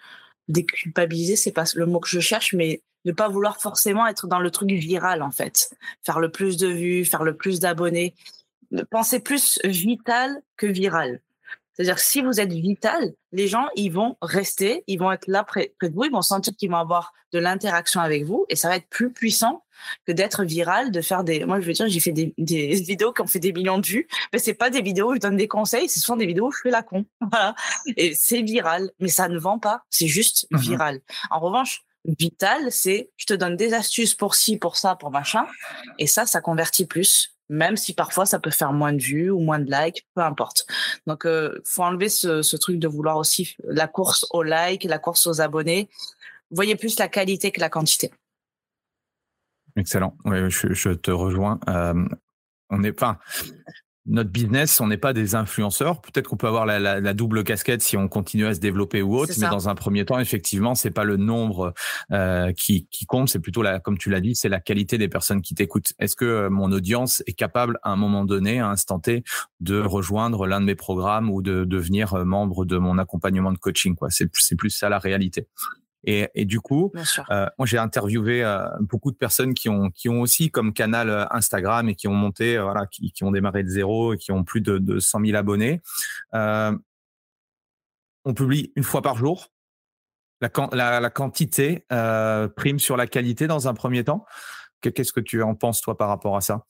[0.48, 4.38] déculpabiliser, c'est pas le mot que je cherche, mais ne pas vouloir forcément être dans
[4.38, 5.70] le truc viral en fait,
[6.04, 8.14] faire le plus de vues, faire le plus d'abonnés,
[8.90, 11.20] penser plus vital que viral.
[11.74, 15.74] C'est-à-dire si vous êtes vital, les gens, ils vont rester, ils vont être là près,
[15.82, 18.76] de vous, ils vont sentir qu'ils vont avoir de l'interaction avec vous et ça va
[18.76, 19.61] être plus puissant
[20.06, 21.44] que d'être viral, de faire des.
[21.44, 24.08] Moi, je veux dire, j'ai fait des, vidéos qui ont fait des millions de vues,
[24.32, 26.52] mais c'est pas des vidéos où je donne des conseils, ce sont des vidéos où
[26.52, 27.04] je fais la con.
[27.32, 27.54] Voilà.
[27.96, 31.00] Et c'est viral, mais ça ne vend pas, c'est juste mmh viral.
[31.30, 35.46] En revanche, vital, c'est je te donne des astuces pour ci, pour ça, pour machin,
[35.98, 39.38] et ça, ça convertit plus même si parfois ça peut faire moins de vues ou
[39.38, 40.66] moins de likes, peu importe.
[41.06, 45.26] Donc, euh, faut enlever ce, truc de vouloir aussi la course aux likes, la course
[45.26, 45.90] aux abonnés.
[46.50, 48.10] Voyez plus la qualité que la quantité.
[49.76, 50.16] Excellent.
[50.24, 51.58] Oui, je, te rejoins.
[51.68, 52.06] Euh,
[52.70, 53.18] on n'est pas
[54.06, 56.00] notre business, on n'est pas des influenceurs.
[56.00, 59.32] Peut-être qu'on peut avoir la, double casquette si on continue à se développer ou autre,
[59.38, 61.72] mais dans un premier temps, effectivement, c'est pas le nombre
[62.10, 65.40] euh, qui, compte, c'est plutôt la, comme tu l'as dit, c'est la qualité des personnes
[65.40, 65.92] qui t'écoutent.
[65.98, 69.22] Est-ce que euh, mon audience est capable, à un moment donné, à un instant T,
[69.60, 73.94] de rejoindre l'un de mes programmes ou de devenir membre de mon accompagnement de coaching
[73.94, 75.46] Quoi, c'est plus ça la réalité.
[76.04, 76.92] Et, et du coup,
[77.30, 81.08] euh, moi j'ai interviewé euh, beaucoup de personnes qui ont qui ont aussi comme canal
[81.08, 84.32] euh, Instagram et qui ont monté, voilà, qui, qui, ont démarré de zéro et qui
[84.32, 85.80] ont plus de, de 100 000 abonnés.
[88.24, 89.48] On publie une fois par jour.
[90.40, 91.86] La, la, la quantité
[92.56, 94.26] prime sur la qualité dans un premier temps.
[94.80, 96.66] Qu'est-ce que tu en penses toi par rapport à ça?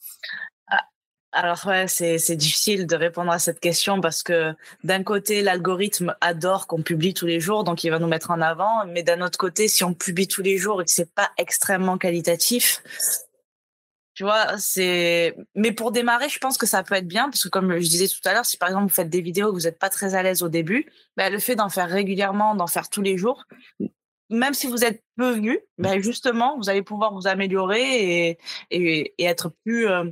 [1.32, 6.66] Alors ouais, c'est difficile de répondre à cette question parce que d'un côté, l'algorithme adore
[6.66, 8.84] qu'on publie tous les jours, donc il va nous mettre en avant.
[8.86, 11.96] Mais d'un autre côté, si on publie tous les jours et que c'est pas extrêmement
[11.96, 12.82] qualitatif,
[14.14, 15.34] tu vois, c'est.
[15.54, 18.08] Mais pour démarrer, je pense que ça peut être bien parce que comme je disais
[18.08, 19.88] tout à l'heure, si par exemple vous faites des vidéos et que vous n'êtes pas
[19.88, 23.16] très à l'aise au début, ben, le fait d'en faire régulièrement, d'en faire tous les
[23.16, 23.46] jours,
[24.28, 28.38] même si vous êtes peu vu, ben justement, vous allez pouvoir vous améliorer et,
[28.70, 30.04] et, être plus euh,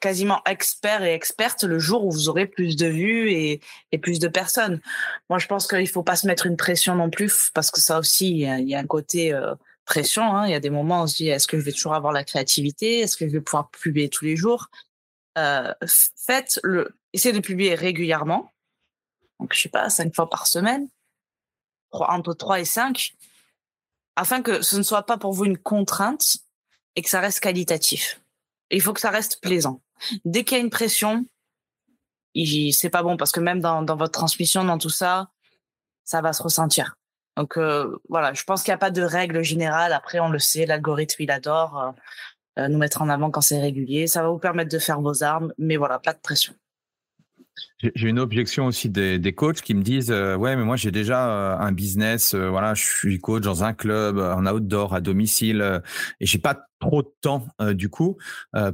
[0.00, 3.60] quasiment expert et experte le jour où vous aurez plus de vues et,
[3.98, 4.80] plus de personnes.
[5.28, 7.98] Moi, je pense qu'il faut pas se mettre une pression non plus parce que ça
[7.98, 9.38] aussi, il y a, un côté
[9.84, 10.22] pression.
[10.22, 10.46] Hein.
[10.46, 12.12] Il y a des moments où on se dit est-ce que je vais toujours avoir
[12.12, 13.00] la créativité?
[13.00, 14.68] Est-ce que je vais pouvoir publier tous les jours?
[15.36, 18.52] Faites le, essayez de publier régulièrement.
[19.38, 20.88] Donc, je sais pas, cinq fois par semaine,
[21.92, 23.14] entre trois et cinq,
[24.16, 26.38] afin que ce ne soit pas pour vous une contrainte
[26.96, 28.20] et que ça reste qualitatif.
[28.70, 29.80] Il faut que ça reste plaisant.
[30.24, 31.26] Dès qu'il y a une pression,
[32.72, 35.30] c'est pas bon parce que même dans, votre transmission, dans tout ça,
[36.04, 36.96] ça va se ressentir.
[37.36, 39.92] Donc euh, voilà, je pense qu'il n'y a pas de règle générale.
[39.92, 41.90] Après, on le sait, l'algorithme, il adore euh,
[42.58, 44.06] euh, nous mettre en avant quand c'est régulier.
[44.06, 46.54] Ça va vous permettre de faire vos armes, mais voilà, pas de pression.
[47.94, 50.90] J'ai une objection aussi des, des, coachs qui me disent euh, ouais mais moi j'ai
[50.90, 55.00] déjà euh, un business euh, voilà je suis coach dans un club en outdoor à
[55.00, 55.80] domicile
[56.20, 58.16] et j'ai pas trop de temps du coup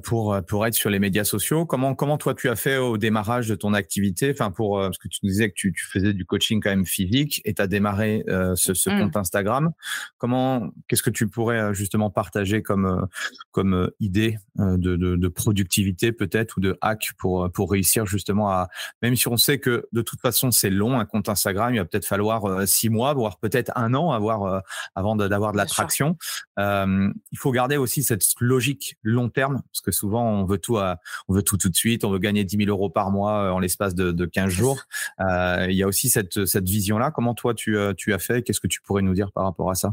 [0.05, 1.66] pour pour être sur les médias sociaux.
[1.66, 4.31] Comment comment toi tu as fait au démarrage de ton activité?
[4.31, 6.87] Enfin pour parce que tu nous disais que tu, tu faisais du coaching quand même
[6.87, 9.01] physique et tu as démarré ce, ce mmh.
[9.01, 9.73] compte Instagram.
[10.19, 13.09] Comment qu'est-ce que tu pourrais justement partager comme
[13.51, 18.69] comme idée de, de, de productivité peut-être ou de hack pour pour réussir justement à
[19.02, 21.85] même si on sait que de toute façon c'est long un compte Instagram, il va
[21.85, 24.62] peut-être falloir six mois voire peut-être un an avoir
[24.94, 26.16] avant d'avoir de l'attraction.
[26.59, 30.78] Euh, il faut garder aussi cette logique long terme, parce que souvent on veut tout,
[30.78, 33.44] à, on veut tout tout de suite, on veut gagner 10 000 euros par mois
[33.44, 34.82] euh, en l'espace de, de 15 jours.
[35.20, 37.11] Euh, il y a aussi cette, cette vision-là.
[37.11, 38.42] Comment toi tu, euh, tu as fait?
[38.42, 39.92] Qu'est-ce que tu pourrais nous dire par rapport à ça?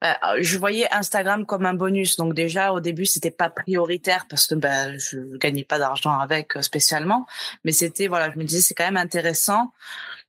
[0.00, 2.16] Bah, je voyais Instagram comme un bonus.
[2.16, 6.52] Donc déjà au début c'était pas prioritaire parce que ben je gagnais pas d'argent avec
[6.60, 7.26] spécialement,
[7.64, 9.72] mais c'était voilà je me disais c'est quand même intéressant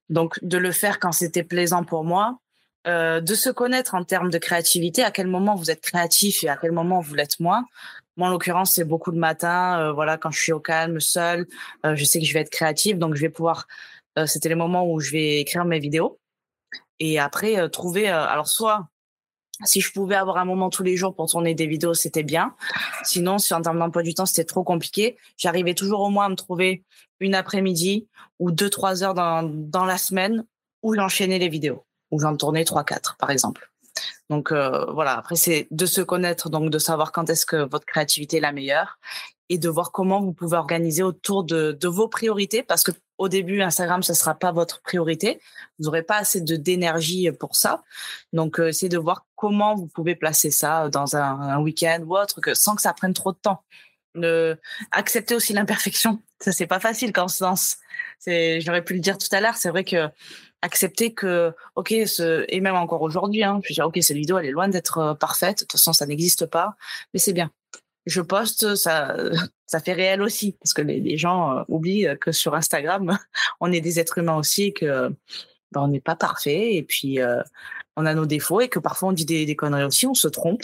[0.10, 2.40] donc de le faire quand c'était plaisant pour moi
[2.88, 6.50] euh, de se connaître en termes de créativité, à quel moment vous êtes créatif et
[6.50, 7.66] à quel moment vous l'êtes moins.
[8.16, 9.78] Moi, en l'occurrence, c'est beaucoup de matin.
[9.82, 11.48] Euh, voilà, quand je suis au calme, seul,
[11.86, 13.68] euh, je sais que je vais être créative, donc je vais pouvoir.
[14.26, 16.20] C'était les moments où je vais écrire mes vidéos
[17.00, 18.08] et après trouver.
[18.08, 18.88] alors soit
[19.64, 22.56] si je pouvais avoir un moment tous les jours pour tourner des vidéos, c'était bien.
[23.04, 26.30] Sinon, si en termes d'emploi du temps, c'était trop compliqué, j'arrivais toujours au moins à
[26.30, 26.84] me trouver
[27.20, 28.08] une après-midi
[28.40, 30.46] ou deux, trois heures dans, dans la semaine
[30.84, 33.72] où j'enchaînais les vidéos où j'en tournais 3-4, par exemple.
[34.30, 37.86] Donc euh, voilà, après c'est de se connaître, donc de savoir quand est-ce que votre
[37.86, 39.00] créativité est la meilleure
[39.50, 43.30] et de voir comment vous pouvez organiser autour de, de vos priorités parce que au
[43.30, 45.40] début Instagram ce sera pas votre priorité,
[45.80, 47.84] vous n'aurez pas assez d'énergie pour ça.
[48.34, 52.42] Donc euh, c'est de voir comment vous pouvez placer ça dans un, week-end ou autre
[52.42, 53.64] que sans que ça prenne trop de temps.
[54.16, 54.56] Ne,
[54.92, 57.78] accepter aussi l'imperfection, ça c'est pas facile quand on se lance.
[58.26, 60.10] J'aurais pu le dire tout à l'heure, c'est vrai que
[60.62, 64.38] accepter que, ok, ce, et même encore aujourd'hui, hein, je veux dire, ok, cette vidéo,
[64.38, 65.60] elle est loin d'être euh, parfaite.
[65.60, 66.76] De toute façon, ça n'existe pas,
[67.14, 67.52] mais c'est bien.
[68.08, 69.16] Je poste, ça,
[69.68, 73.18] ça fait réel aussi, parce que les, gens euh, oublient que sur Instagram,
[73.60, 75.10] on est des êtres humains aussi, que
[75.72, 77.42] ben, on n'est pas parfait, et puis euh,
[77.98, 80.28] on a nos défauts, et que parfois on dit des, des, conneries aussi, on se
[80.28, 80.64] trompe.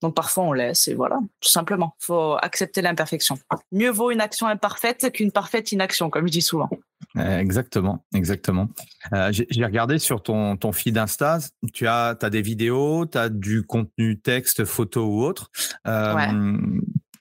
[0.00, 1.96] Donc parfois on laisse, et voilà, tout simplement.
[1.98, 3.38] Faut accepter l'imperfection.
[3.72, 6.70] Mieux vaut une action imparfaite qu'une parfaite inaction, comme je dis souvent.
[7.16, 8.68] Euh, exactement, exactement.
[9.12, 11.38] Euh, J'ai regardé sur ton, ton feed Insta,
[11.72, 15.50] tu as, as des vidéos, tu as du contenu texte, photo ou autre.
[15.86, 16.28] Euh, ouais.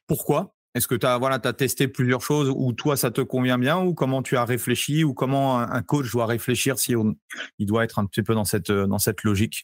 [0.08, 0.56] Pourquoi?
[0.76, 3.80] Est-ce que tu as, voilà, as testé plusieurs choses ou toi, ça te convient bien
[3.80, 7.16] ou comment tu as réfléchi ou comment un coach doit réfléchir si on,
[7.60, 9.64] il doit être un petit peu dans cette, dans cette logique?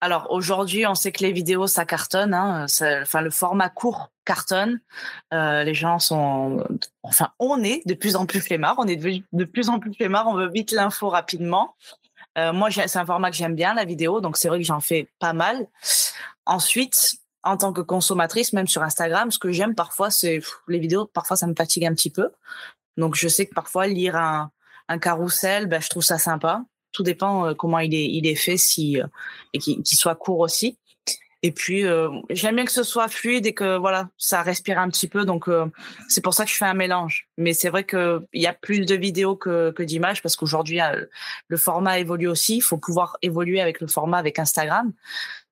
[0.00, 2.32] Alors aujourd'hui, on sait que les vidéos ça cartonne.
[2.34, 2.66] Hein,
[3.02, 4.80] enfin, le format court cartonne.
[5.34, 6.64] Euh, les gens sont,
[7.02, 8.76] enfin, on est de plus en plus flemmards.
[8.78, 10.28] On est de, plus en plus flemmards.
[10.28, 11.74] On veut vite l'info rapidement.
[12.36, 14.20] Euh, moi, c'est un format que j'aime bien, la vidéo.
[14.20, 15.66] Donc c'est vrai que j'en fais pas mal.
[16.46, 21.06] Ensuite, en tant que consommatrice, même sur Instagram, ce que j'aime parfois, c'est les vidéos.
[21.06, 22.30] Parfois, ça me fatigue un petit peu.
[22.96, 24.50] Donc je sais que parfois lire un,
[24.88, 26.62] un carrousel, ben, je trouve ça sympa.
[26.92, 29.06] Tout dépend euh, comment il est, fait, si euh,
[29.52, 30.78] et qu'il soit court aussi.
[31.44, 34.88] Et puis euh, j'aime bien que ce soit fluide et que voilà, ça respire un
[34.88, 35.24] petit peu.
[35.24, 35.48] Donc
[36.08, 37.28] c'est pour ça que je fais un mélange.
[37.36, 40.80] Mais c'est vrai que il y a plus de vidéos que d'images parce qu'aujourd'hui
[41.46, 42.56] le format évolue aussi.
[42.56, 44.92] Il faut pouvoir évoluer avec le format avec Instagram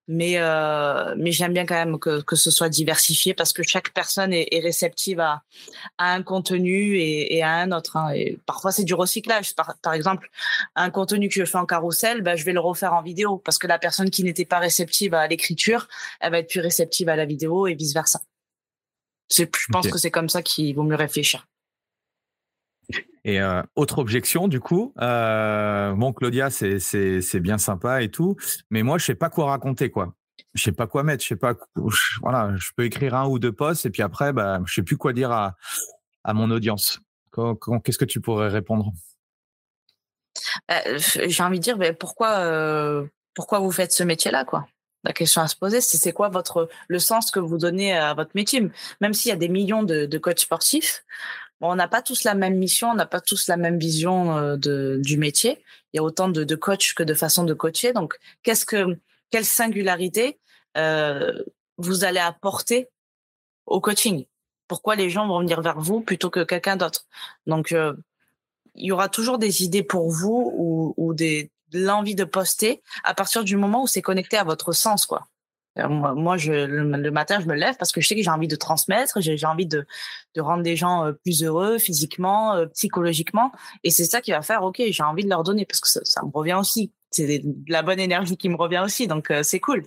[0.08, 3.92] mais euh, mais j'aime bien quand même que, que ce soit diversifié parce que chaque
[3.92, 5.42] personne est, est réceptive à,
[5.98, 7.96] à un contenu et, et à un autre.
[7.96, 8.12] Hein.
[8.14, 9.54] Et parfois c'est du recyclage.
[9.54, 10.30] Par, par, exemple,
[10.76, 13.58] un contenu que je fais en carrousel, ben, je vais le refaire en vidéo parce
[13.58, 15.88] que la personne qui n'était pas réceptive à l'écriture,
[16.20, 18.20] elle va être plus réceptive à la vidéo et vice versa.
[19.34, 21.46] Je pense que c'est comme ça qu'il vaut mieux réfléchir.
[23.26, 28.36] Et euh, autre objection, du coup, euh, bon, Claudia, c'est bien sympa et tout,
[28.70, 30.14] mais moi, je sais pas quoi raconter, quoi.
[30.54, 31.54] je sais pas quoi mettre, je sais pas,
[32.22, 34.96] voilà, je peux écrire un ou deux posts et puis après, bah, je sais plus
[34.96, 35.56] quoi dire à,
[36.34, 37.00] mon audience.
[37.82, 38.92] Qu'est-ce que tu pourrais répondre?
[40.70, 44.68] Euh, J'ai envie de dire, mais pourquoi, euh, pourquoi vous faites ce métier-là, quoi?
[45.02, 48.14] La question à se poser, c'est c'est quoi votre le sens que vous donnez à
[48.14, 48.68] votre métier?
[49.00, 51.04] Même s'il y a des millions de, de coachs sportifs,
[51.60, 54.56] on n'a pas tous la même mission, on n'a pas tous la même vision euh,
[54.56, 55.62] de, du métier.
[55.92, 57.92] Il y a autant de, de coachs que de façons de coacher.
[57.92, 58.98] Donc, qu'est-ce que
[59.30, 60.38] quelle singularité
[60.76, 61.42] euh,
[61.78, 62.88] vous allez apporter
[63.66, 64.26] au coaching?
[64.68, 67.06] Pourquoi les gens vont venir vers vous plutôt que quelqu'un d'autre?
[67.46, 67.94] Donc, euh,
[68.74, 73.14] il y aura toujours des idées pour vous ou, ou des, l'envie de poster à
[73.14, 75.26] partir du moment où c'est connecté à votre sens, quoi.
[75.78, 78.48] Euh, moi, je, le, matin, je me lève parce que je sais que j'ai envie
[78.48, 79.86] de transmettre, j'ai envie de,
[80.34, 83.52] de rendre des gens plus heureux physiquement, psychologiquement.
[83.84, 86.22] Et c'est ça qui va faire, OK, j'ai envie de leur donner parce que ça,
[86.22, 89.60] me revient aussi c'est de la bonne énergie qui me revient aussi, donc euh, c'est
[89.60, 89.84] cool.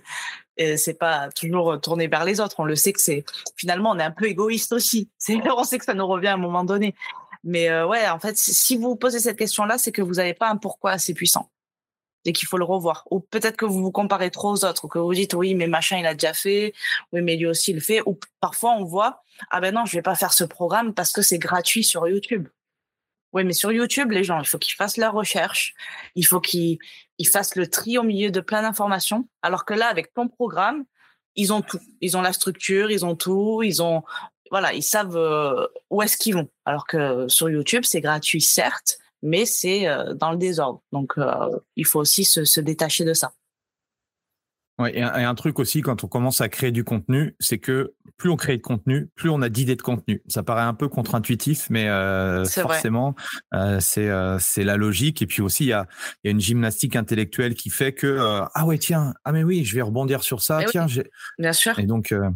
[0.56, 2.56] Et c'est pas toujours tourné vers les autres.
[2.58, 3.24] On le sait que c'est
[3.56, 5.10] finalement on est un peu égoïste aussi.
[5.56, 6.94] On sait que ça nous revient à un moment donné.
[7.44, 10.50] Mais euh, ouais, en fait, si vous posez cette question-là, c'est que vous n'avez pas
[10.50, 11.50] un pourquoi assez puissant
[12.24, 13.04] et qu'il faut le revoir.
[13.10, 15.66] Ou peut-être que vous vous comparez trop aux autres, ou que vous dites oui, mais
[15.66, 16.74] machin il a déjà fait,
[17.12, 18.02] oui, mais lui aussi il le fait.
[18.06, 21.22] Ou parfois on voit ah ben non, je vais pas faire ce programme parce que
[21.22, 22.48] c'est gratuit sur YouTube.
[23.32, 25.74] Oui, mais sur YouTube, les gens, il faut qu'ils fassent leur recherche,
[26.16, 26.78] il faut qu'ils
[27.32, 29.28] fassent le tri au milieu de plein d'informations.
[29.42, 30.84] Alors que là, avec ton programme,
[31.36, 31.80] ils ont tout.
[32.00, 34.02] Ils ont la structure, ils ont tout, ils ont,
[34.50, 36.48] voilà, ils savent euh, où est-ce qu'ils vont.
[36.64, 40.82] Alors que sur YouTube, c'est gratuit, certes, mais c'est euh, dans le désordre.
[40.92, 43.32] Donc, euh, il faut aussi se détacher de ça.
[44.80, 48.30] Ouais, et, un, truc aussi, quand on commence à créer du contenu, c'est que plus
[48.30, 50.22] on crée de contenu, plus on a d'idées de contenu.
[50.26, 53.14] Ça paraît un peu contre-intuitif, mais euh, forcément,
[53.52, 55.20] euh, c'est euh, c'est la logique.
[55.20, 55.86] Et puis aussi, il y a,
[56.24, 59.66] y a une gymnastique intellectuelle qui fait que euh, ah ouais tiens ah mais oui,
[59.66, 60.60] je vais rebondir sur ça.
[60.66, 60.86] tiens,
[61.38, 61.78] bien sûr.
[61.78, 62.30] Et donc euh,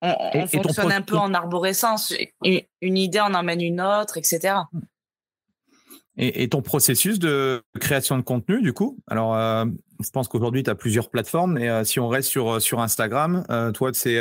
[0.00, 2.14] on, on fonctionne un peu en arborescence.
[2.44, 4.54] Une, une idée en emmène une autre, etc.
[6.16, 9.64] Et, et, ton processus de création de contenu, du coup, alors euh,
[10.00, 13.44] je pense qu'aujourd'hui tu as plusieurs plateformes, et euh, si on reste sur sur Instagram,
[13.50, 14.20] euh, toi c'est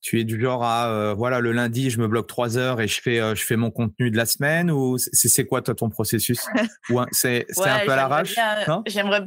[0.00, 3.02] tu es du genre à voilà le lundi je me bloque trois heures et je
[3.02, 6.46] fais je fais mon contenu de la semaine ou c'est c'est quoi toi ton processus?
[6.90, 8.34] Ou c'est c'est ouais, un peu à l'arrache?
[8.86, 9.26] J'aimerais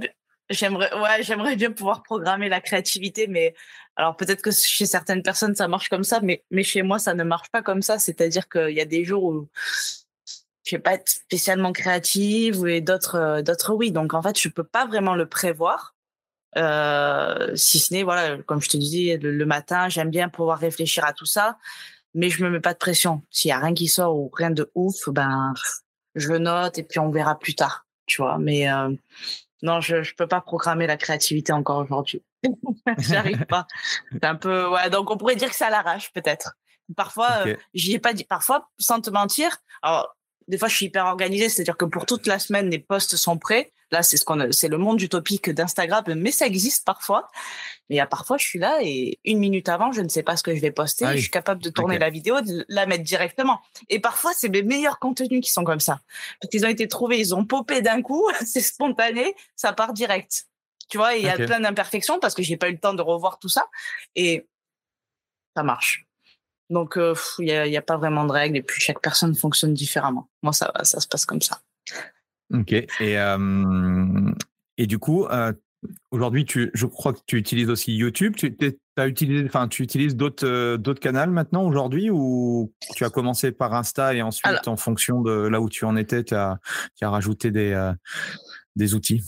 [0.50, 3.54] j'aimerais ouais j'aimerais bien pouvoir programmer la créativité, mais
[3.96, 7.14] alors peut-être que chez certaines personnes ça marche comme ça, mais mais chez moi ça
[7.14, 8.00] ne marche pas comme ça.
[8.00, 9.48] C'est-à-dire qu'il y a des jours où
[10.64, 13.92] je vais pas être spécialement créative et d'autres euh, d'autres oui.
[13.92, 15.96] Donc en fait je peux pas vraiment le prévoir.
[16.58, 21.06] Euh, si ce n'est voilà comme je te disais le, matin j'aime bien pouvoir réfléchir
[21.06, 21.60] à tout ça
[22.16, 23.22] mais je me mets pas de pression.
[23.30, 25.54] S'il y a rien qui sort ou rien de ouf ben
[26.16, 28.40] je note et puis on verra plus tard tu vois.
[28.40, 28.90] Mais euh,
[29.62, 32.24] non je je peux pas programmer la créativité encore aujourd'hui.
[32.98, 33.68] J'arrive pas.
[34.12, 36.56] C'est un peu ouais donc on pourrait dire que ça l'arrache peut-être.
[36.96, 37.52] Parfois okay.
[37.52, 40.16] euh, j'y ai pas dit parfois sans te mentir alors
[40.50, 43.38] des fois, je suis hyper organisée, c'est-à-dire que pour toute la semaine, les posts sont
[43.38, 43.72] prêts.
[43.92, 47.28] Là, c'est ce qu'on, c'est le monde utopique d'Instagram, mais ça existe parfois.
[47.88, 50.24] Mais il y a parfois, je suis là et une minute avant, je ne sais
[50.24, 51.06] pas ce que je vais poster.
[51.06, 51.18] Ah oui.
[51.18, 52.04] Je suis capable de tourner okay.
[52.04, 53.62] la vidéo, de la mettre directement.
[53.90, 56.02] Et parfois, c'est mes meilleurs contenus qui sont comme ça.
[56.42, 60.48] Parce qu'ils ont été trouvés, ils ont popé d'un coup, c'est spontané, ça part direct.
[60.90, 61.46] Tu vois, il y a okay.
[61.46, 63.68] plein d'imperfections parce que j'ai pas eu le temps de revoir tout ça.
[64.16, 64.48] Et
[65.56, 66.09] ça marche.
[66.70, 69.36] Donc, il euh, n'y a, y a, pas vraiment de règles et puis chaque personne
[69.36, 70.30] fonctionne différemment.
[70.44, 71.62] Moi, ça, ça se passe comme ça.
[72.54, 72.74] Ok.
[72.74, 74.32] Et, euh,
[74.78, 75.52] et du coup, euh,
[76.12, 78.36] aujourd'hui, tu, je crois que tu utilises aussi YouTube.
[78.36, 78.56] Tu,
[78.98, 83.74] as utilisé, enfin, tu utilises d'autres, d'autres canaux maintenant aujourd'hui ou tu as commencé par
[83.74, 86.60] Insta et ensuite, Alors, en fonction de là où tu en étais, tu as,
[87.02, 87.94] as rajouté des,
[88.76, 89.24] des outils?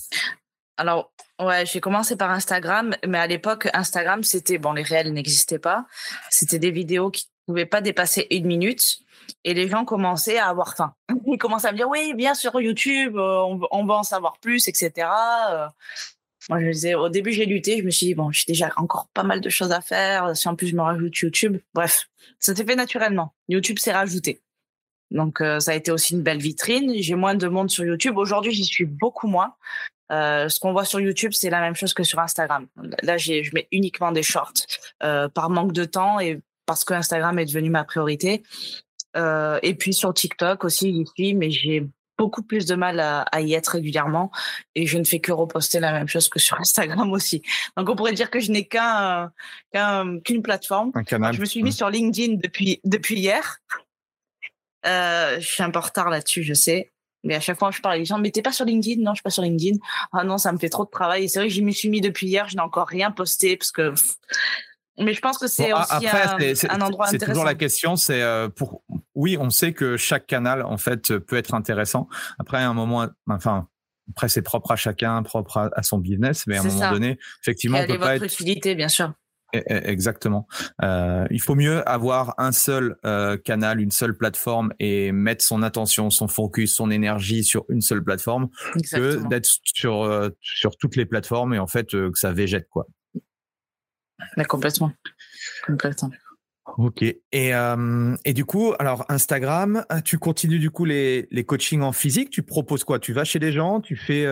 [0.78, 5.58] Alors, Ouais, j'ai commencé par Instagram, mais à l'époque, Instagram, c'était, bon, les réels n'existaient
[5.58, 5.88] pas.
[6.30, 9.00] C'était des vidéos qui ne pouvaient pas dépasser une minute.
[9.44, 10.94] Et les gens commençaient à avoir faim.
[11.26, 14.38] Ils commençaient à me dire, oui, bien sur YouTube, euh, on, on, va en savoir
[14.40, 15.08] plus, etc.
[15.50, 15.68] Euh,
[16.48, 17.80] moi, je disais, au début, j'ai lutté.
[17.80, 20.38] Je me suis dit, bon, j'ai déjà encore pas mal de choses à faire.
[20.38, 22.08] Si en plus je me rajoute YouTube, bref,
[22.38, 23.34] ça s'est fait naturellement.
[23.48, 24.44] YouTube s'est rajouté.
[25.10, 26.94] Donc, euh, ça a été aussi une belle vitrine.
[27.00, 28.18] J'ai moins de monde sur YouTube.
[28.18, 29.56] Aujourd'hui, j'y suis beaucoup moins.
[30.12, 32.68] Euh, ce qu'on voit sur YouTube, c'est la même chose que sur Instagram.
[33.02, 34.54] Là, je mets uniquement des shorts
[35.04, 38.44] euh, par manque de temps et parce que Instagram est devenu ma priorité.
[39.18, 41.86] Euh, et puis sur TikTok aussi, j'y suis, mais j'ai
[42.18, 44.32] beaucoup plus de mal à, à, y être régulièrement
[44.76, 47.42] et je ne fais que reposter la même chose que sur Instagram aussi.
[47.76, 49.32] Donc on pourrait dire que je n'ai qu'un
[49.74, 50.92] qu'une qu plateforme.
[50.94, 51.34] Un canal.
[51.34, 51.74] je me suis mis mmh.
[51.74, 53.60] sur LinkedIn depuis depuis hier.
[54.86, 56.92] Euh, je suis un peu en retard là-dessus, je sais.
[57.24, 59.02] Mais à chaque fois, je parle à les gens, mais t'es pas sur LinkedIn?
[59.02, 59.78] Non, je suis pas sur LinkedIn.
[60.12, 61.26] Ah non, ça me fait trop de travail.
[61.26, 63.58] Et c'est vrai que j'y me suis mis depuis hier, je n'ai encore rien posté
[63.58, 63.94] parce que.
[64.98, 66.08] Mais je pense que c'est aussi
[66.70, 67.10] un, endroit intéressant.
[67.12, 68.84] C'est toujours la question, c'est euh, pour.
[69.16, 72.08] Oui, on sait que chaque canal en fait peut être intéressant.
[72.40, 73.68] Après, à un moment, enfin,
[74.12, 77.80] après c'est propre à chacun, propre à, son business, mais à un moment donné, effectivement,
[77.80, 79.14] on peut pas votre utilité, bien sûr.
[79.54, 80.48] E, e, exactement.
[80.82, 85.62] Euh, il faut mieux avoir un seul euh, canal, une seule plateforme et mettre son
[85.62, 88.50] attention, son focus, son énergie sur une seule plateforme
[88.92, 92.88] que d'être sur euh, sur toutes les plateformes et en fait que ça végète quoi.
[94.38, 94.94] Mais complètement,
[95.66, 96.12] complètement.
[96.78, 97.02] Ok.
[97.02, 97.52] Et,
[98.24, 102.30] et du coup, alors Instagram, tu continues du coup les, les coachings en physique.
[102.30, 103.00] Tu proposes quoi?
[103.00, 104.26] Tu vas chez des gens, tu fais,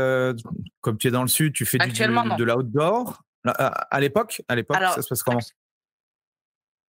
[0.80, 3.24] comme tu es dans le sud, tu fais du, de l'outdoor?
[3.46, 5.40] À l'époque, à l'époque, ça se passe comment?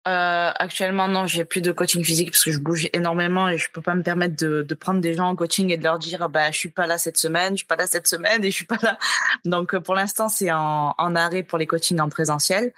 [0.09, 3.71] euh, actuellement, non, j'ai plus de coaching physique parce que je bouge énormément et je
[3.71, 6.31] peux pas me permettre de, de, prendre des gens en coaching et de leur dire,
[6.31, 8.57] bah, je suis pas là cette semaine, je suis pas là cette semaine et je
[8.57, 8.99] suis pas là.
[9.45, 12.73] Donc, euh, pour l'instant, c'est en, en, arrêt pour les coachings en présentiel.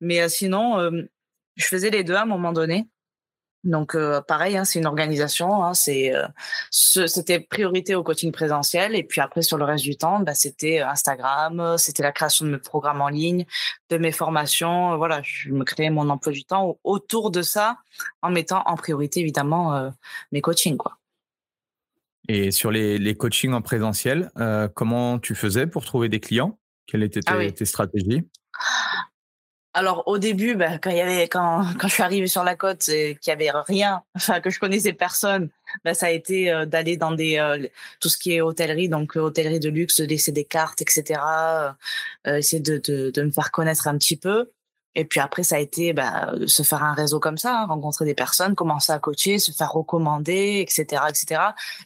[0.00, 0.78] Mais euh, sinon,
[1.56, 2.86] je faisais les deux à un moment donné.
[3.64, 5.64] Donc euh, pareil, hein, c'est une organisation.
[5.64, 6.26] Hein, c'est euh,
[6.70, 10.80] c'était priorité au coaching présentiel et puis après sur le reste du temps, bah, c'était
[10.80, 13.46] Instagram, c'était la création de mes programmes en ligne,
[13.90, 14.96] de mes formations.
[14.96, 17.78] voilà, je me créais mon emploi du temps autour de ça,
[18.22, 19.90] en mettant en priorité évidemment euh,
[20.30, 20.98] mes coachings quoi.
[22.28, 24.30] Et sur les, les coachings en présentiel,
[24.74, 26.58] comment tu faisais pour trouver des clients?
[26.86, 28.28] Quelles étaient ah tes stratégies?
[29.74, 32.88] Alors au début, bah, quand y avait quand quand je suis arrivée sur la côte
[32.88, 34.02] et qu'il y avait rien,
[34.42, 35.50] que je connaissais personne,
[35.84, 37.66] bah, ça a été euh, d'aller dans des euh,
[38.00, 41.20] tout ce qui est hôtellerie, donc euh, hôtellerie de luxe, de laisser des cartes, etc.
[42.26, 44.50] essayer de, de, de me faire connaître un petit peu.
[44.94, 48.04] Et puis après, ça a été bah, se faire un réseau comme ça, hein, rencontrer
[48.04, 51.40] des personnes, commencer à coacher, se faire recommander, etc., etc.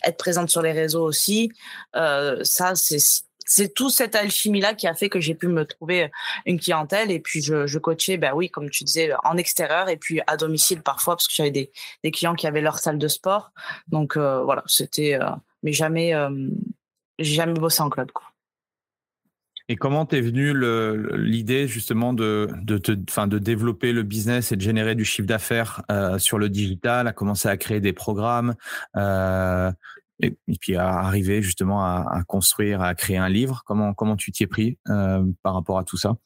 [0.05, 1.53] Être présente sur les réseaux aussi.
[1.95, 2.99] ça, c'est
[3.47, 6.11] c'est tout cette alchimie-là qui a fait que j'ai pu me trouver
[6.47, 10.21] une clientèle et puis je, coachais, ben oui, comme tu disais, en extérieur et puis
[10.27, 11.71] à domicile parfois parce que j'avais des,
[12.11, 13.53] clients qui avaient leur salle de sport.
[13.89, 15.31] Donc euh, voilà, c'était, euh,
[15.63, 16.49] mais jamais, euh,
[17.19, 18.11] jamais bossé en club.
[19.69, 20.53] Et comment t'es venu
[21.17, 25.83] l'idée justement de, de, te, de développer le business et de générer du chiffre d'affaires
[26.19, 28.55] sur le digital, à commencer à créer des programmes
[30.23, 33.63] et, puis à arriver justement à, construire, à créer un livre.
[33.67, 36.17] Comment comment tu t'y es pris euh, par rapport à tout ça?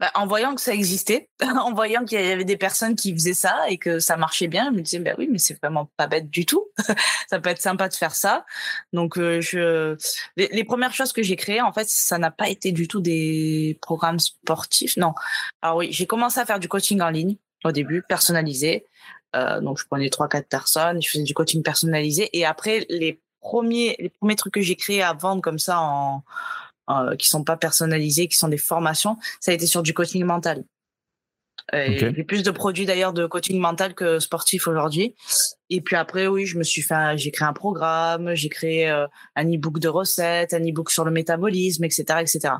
[0.00, 3.34] Bah, en voyant que ça existait, en voyant qu'il y avait des personnes qui faisaient
[3.34, 6.08] ça et que ça marchait bien, je me disais bah oui, mais c'est vraiment pas
[6.08, 6.66] bête du tout.
[7.30, 8.44] ça peut être sympa de faire ça.
[8.92, 9.96] Donc euh,
[10.36, 13.00] les, les, premières choses que j'ai créées en fait, ça n'a pas été du tout
[13.00, 14.96] des programmes sportifs.
[14.96, 15.14] Non.
[15.62, 18.84] Alors oui, j'ai commencé à faire du coaching en ligne au début, personnalisé.
[19.36, 22.28] Euh, donc, je prenais trois, quatre personnes, je faisais du coaching personnalisé.
[22.32, 26.22] Et après, les premiers, les premiers trucs que j'ai créés à vendre comme ça, en,
[26.90, 30.24] euh, qui sont pas personnalisés, qui sont des formations, ça a été sur du coaching
[30.24, 30.64] mental.
[31.74, 35.14] Euh, j'ai plus de produits d'ailleurs de coaching mental que sportif aujourd'hui.
[35.68, 39.06] Et puis après, oui, je me suis fait, j'ai créé un programme, j'ai créé euh,
[39.36, 42.54] un e-book de recettes, un e-book sur le métabolisme, etc., etc.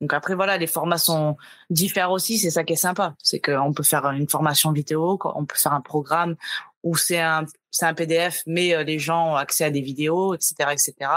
[0.00, 1.36] Donc après, voilà, les formations
[1.70, 2.38] diffèrent aussi.
[2.38, 3.14] C'est ça qui est sympa.
[3.22, 6.36] C'est qu'on peut faire une formation vidéo, on peut faire un programme
[6.82, 10.34] où c'est un, c'est un PDF, mais euh, les gens ont accès à des vidéos,
[10.34, 11.10] etc., etc.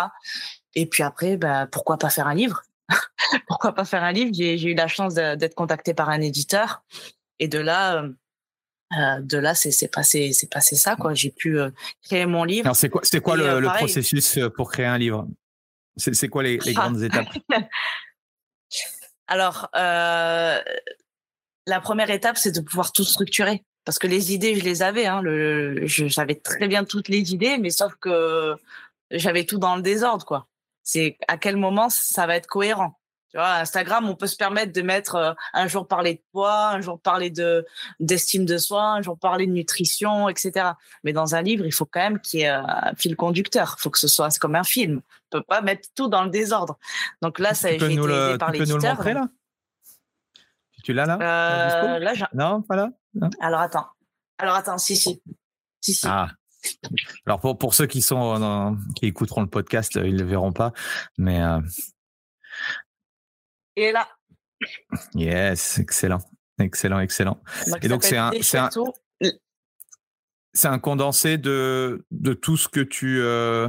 [0.75, 2.61] Et puis après, bah, pourquoi pas faire un livre?
[3.47, 4.31] pourquoi pas faire un livre?
[4.33, 6.83] J'ai, j'ai eu la chance d'être contacté par un éditeur.
[7.39, 8.03] Et de là,
[8.97, 11.13] euh, de là, c'est passé, c'est passé ça quoi.
[11.13, 11.69] J'ai pu euh,
[12.03, 12.67] créer mon livre.
[12.67, 15.27] Alors c'est quoi, c'est quoi le, le processus pour créer un livre?
[15.97, 17.27] C'est quoi les, les grandes étapes?
[19.27, 20.61] Alors, euh,
[21.65, 23.63] la première étape, c'est de pouvoir tout structurer.
[23.85, 25.05] Parce que les idées, je les avais.
[25.05, 25.21] Hein,
[25.85, 28.55] j'avais très bien toutes les idées, mais sauf que
[29.11, 30.47] j'avais tout dans le désordre, quoi.
[30.83, 32.99] C'est à quel moment ça va être cohérent.
[33.33, 36.67] Tu vois, Instagram, on peut se permettre de mettre euh, un jour parler de poids,
[36.67, 37.65] un jour parler de
[37.99, 40.73] d'estime de soi, un jour parler de nutrition, etc.
[41.03, 43.75] Mais dans un livre, il faut quand même qu'il y ait un fil conducteur.
[43.79, 45.01] Il faut que ce soit comme un film.
[45.31, 46.77] On peut pas mettre tout dans le désordre.
[47.23, 48.51] Donc là, ça a été aidé par.
[48.51, 49.27] Tu peux nous le montrer là?
[50.83, 51.17] Tu l'as là?
[51.19, 52.89] Euh, Là, non, pas là?
[53.39, 53.87] Alors attends.
[54.37, 55.23] Alors attends, si si,
[55.81, 56.05] si si.
[56.07, 56.27] Ah.
[57.25, 60.71] Alors pour, pour ceux qui sont qui écouteront le podcast, ils le verront pas,
[61.17, 61.41] mais
[63.77, 64.07] euh, et là.
[65.13, 66.21] Yes, excellent,
[66.59, 67.41] excellent, excellent.
[67.81, 68.69] et donc c'est un, c'est un,
[70.53, 73.67] c'est un condensé de de tout ce que tu euh,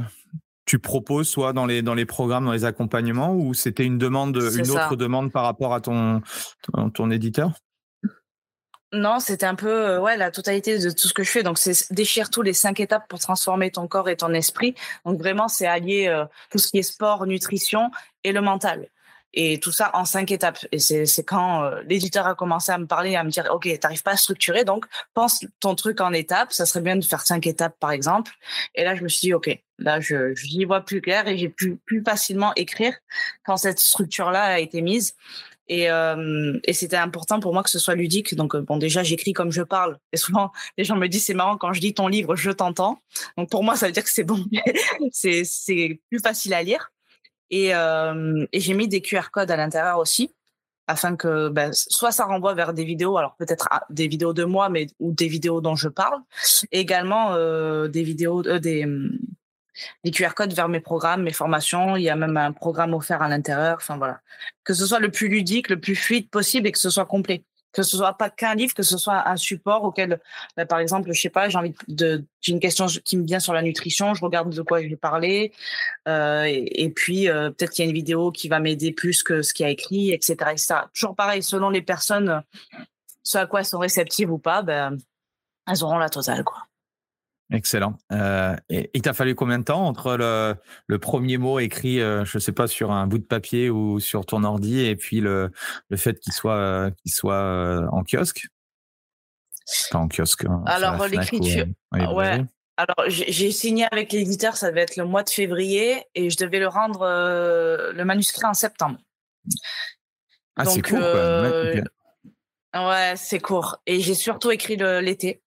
[0.65, 4.37] tu proposes, soit dans les dans les programmes, dans les accompagnements, ou c'était une demande,
[4.37, 6.21] une autre demande par rapport à ton
[6.61, 7.51] ton, ton éditeur?
[8.93, 11.43] Non, c'était un peu ouais la totalité de tout ce que je fais.
[11.43, 14.75] Donc c'est déchire tous les cinq étapes pour transformer ton corps et ton esprit.
[15.03, 17.91] Donc vraiment c'est allier tout ce qui est sport, nutrition
[18.23, 18.87] et le mental
[19.35, 20.65] et tout ça en cinq étapes.
[20.71, 24.01] Et c'est quand euh, l'éditeur a commencé à me parler, à me dire, OK, t'arrives
[24.01, 26.53] pas à structurer, donc pense ton truc en étapes.
[26.53, 28.31] Ça serait bien de faire cinq étapes, par exemple.
[28.73, 31.49] Et là, je me suis dit, OK, là, je j'y vois plus clair et j'ai
[31.49, 32.93] pu plus facilement écrire
[33.45, 35.15] quand cette structure-là a été mise.
[35.67, 38.35] Et, euh, et c'était important pour moi que ce soit ludique.
[38.35, 39.97] Donc, euh, bon, déjà, j'écris comme je parle.
[40.13, 42.99] Et souvent, les gens me disent, c'est marrant, quand je lis ton livre, je t'entends.
[43.37, 44.45] Donc, pour moi, ça veut dire que c'est bon.
[45.11, 46.91] c'est plus facile à lire.
[47.49, 50.33] Et, euh, et j'ai mis des QR codes à l'intérieur aussi,
[50.87, 54.69] afin que ben, soit ça renvoie vers des vidéos, alors peut-être des vidéos de moi,
[54.69, 56.19] mais ou des vidéos dont je parle,
[56.71, 58.85] également euh, des vidéos, euh, des,
[60.03, 61.95] des QR codes vers mes programmes, mes formations.
[61.95, 63.77] Il y a même un programme offert à l'intérieur.
[63.77, 64.21] Enfin voilà,
[64.63, 67.43] que ce soit le plus ludique, le plus fluide possible et que ce soit complet
[67.75, 70.21] que ce soit pas qu'un livre, que ce soit un support auquel,
[70.55, 73.51] bah, par exemple, je sais pas, j'ai envie de, j'ai question qui me vient sur
[73.51, 75.51] la nutrition, je regarde de quoi je vais parler,
[76.07, 79.41] euh, et, puis euh, peut-être qu'il y a une vidéo qui va m'aider plus que
[79.41, 80.75] ce qu'il y a écrit, etc., etc.
[80.93, 82.41] Toujours pareil, selon les personnes,
[83.23, 84.97] ce à quoi elles sont réceptives ou pas, ben,
[85.67, 86.59] elles auront la totale, quoi.
[87.51, 87.97] Excellent.
[88.11, 90.55] Euh, et il t'a fallu combien de temps entre le,
[90.87, 93.99] le premier mot écrit, euh, je ne sais pas, sur un bout de papier ou
[93.99, 95.51] sur ton ordi, et puis le,
[95.89, 98.47] le fait qu'il soit, euh, qu'il soit euh, en kiosque?
[99.91, 100.45] Pas en kiosque.
[100.45, 101.67] Hein, Alors, l'écriture.
[101.93, 102.43] ouais.
[102.77, 106.59] Alors, j'ai signé avec l'éditeur, ça devait être le mois de février, et je devais
[106.59, 108.97] le rendre le manuscrit en septembre.
[110.57, 110.99] Ah, c'est court,
[112.75, 113.77] Ouais, c'est court.
[113.85, 115.41] Et j'ai surtout écrit l'été.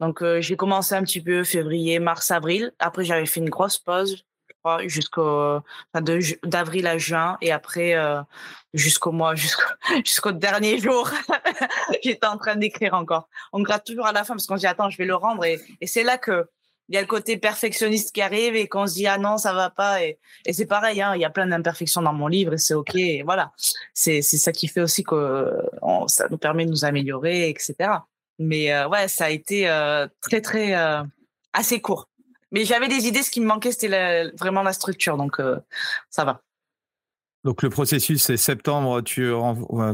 [0.00, 2.72] Donc, euh, j'ai commencé un petit peu février, mars, avril.
[2.78, 5.60] Après, j'avais fait une grosse pause, je crois, jusqu'au
[6.44, 7.38] d'avril à juin.
[7.40, 8.20] Et après, euh,
[8.74, 9.34] jusqu'au mois,
[10.04, 11.10] jusqu'au dernier jour,
[12.02, 13.28] j'étais en train d'écrire encore.
[13.52, 15.44] On gratte toujours à la fin parce qu'on se dit, attends, je vais le rendre.
[15.44, 16.46] Et, et c'est là que
[16.88, 19.52] il y a le côté perfectionniste qui arrive et qu'on se dit, ah non, ça
[19.52, 20.04] va pas.
[20.04, 22.74] Et, et c'est pareil, hein, il y a plein d'imperfections dans mon livre et c'est
[22.74, 22.94] OK.
[22.94, 23.52] Et voilà.
[23.92, 25.50] C'est ça qui fait aussi que
[26.06, 27.90] ça nous permet de nous améliorer, etc.
[28.38, 31.02] Mais euh, ouais, ça a été euh, très, très euh,
[31.52, 32.08] assez court.
[32.52, 35.16] Mais j'avais des idées, ce qui me manquait, c'était vraiment la structure.
[35.16, 35.40] Donc,
[36.10, 36.40] ça va.
[37.44, 39.30] Donc le processus c'est septembre tu,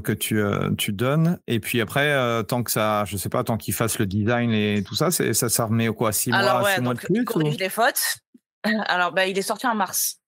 [0.03, 0.43] que tu,
[0.79, 4.07] tu donnes et puis après tant que ça je sais pas tant qu'il fasse le
[4.07, 7.25] design et tout ça c'est ça ça remet quoi six mois six mois de plus
[7.27, 8.17] corrige les fautes.
[8.65, 10.22] Alors bah, il est sorti en mars.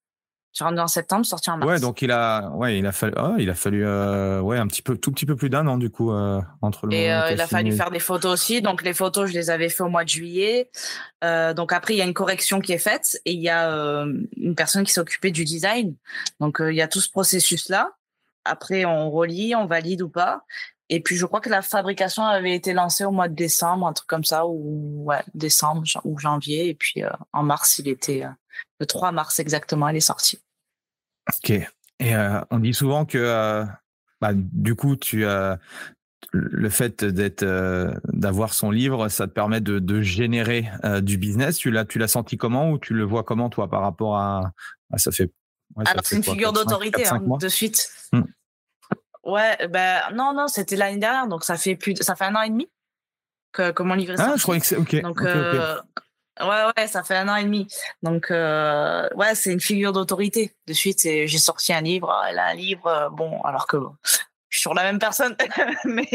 [0.56, 1.68] Je rentre en septembre, sorti en mars.
[1.68, 4.68] Ouais, donc il a, ouais, il a fallu, oh, il a fallu, euh, ouais, un
[4.68, 6.94] petit peu, tout petit peu plus d'un an du coup euh, entre le.
[6.94, 8.62] Et euh, il a fallu faire des photos aussi.
[8.62, 10.70] Donc les photos, je les avais fait au mois de juillet.
[11.22, 13.68] donc après, il y a une correction qui est faite et il y a
[14.36, 15.96] une personne qui s'est occupée du design.
[16.38, 17.90] Donc il y a tout ce processus là.
[18.44, 20.44] Après, on relit, on valide ou pas.
[20.88, 23.92] Et puis je crois que la fabrication avait été lancée au mois de décembre, un
[23.92, 26.68] truc comme ça, ou ouais, décembre ou janvier.
[26.68, 27.02] Et puis
[27.32, 28.24] en mars, il était
[28.78, 30.43] le 3 mars exactement, elle est sortie.
[31.28, 31.50] Ok.
[31.50, 33.64] Et euh, on dit souvent que euh,
[34.20, 35.58] bah, du coup, tu as
[36.32, 40.68] le fait d'être euh, d'avoir son livre, ça te permet de, générer
[41.02, 41.56] du business.
[41.58, 44.52] Tu l'as tu l'as senti comment ou tu le vois comment toi par rapport à,
[44.96, 45.30] ça fait
[45.76, 47.88] Alors c'est une figure d'autorité hein, de suite.
[48.12, 48.22] Hmm.
[49.22, 52.42] Ouais, ben non non, c'était l'année dernière donc ça fait plus ça fait un an
[52.42, 52.68] et demi
[53.52, 54.32] que, que mon livre est sorti.
[54.32, 55.00] Ah, je croyais que c'est ok.
[55.02, 55.22] Donc
[56.40, 57.68] Ouais, ouais, ça fait un an et demi.
[58.02, 60.52] Donc, euh, ouais, c'est une figure d'autorité.
[60.66, 63.76] De suite, j'ai sorti un livre, elle a un livre, euh, bon, alors que
[64.48, 65.36] je suis sur la même personne.
[65.84, 66.08] mais,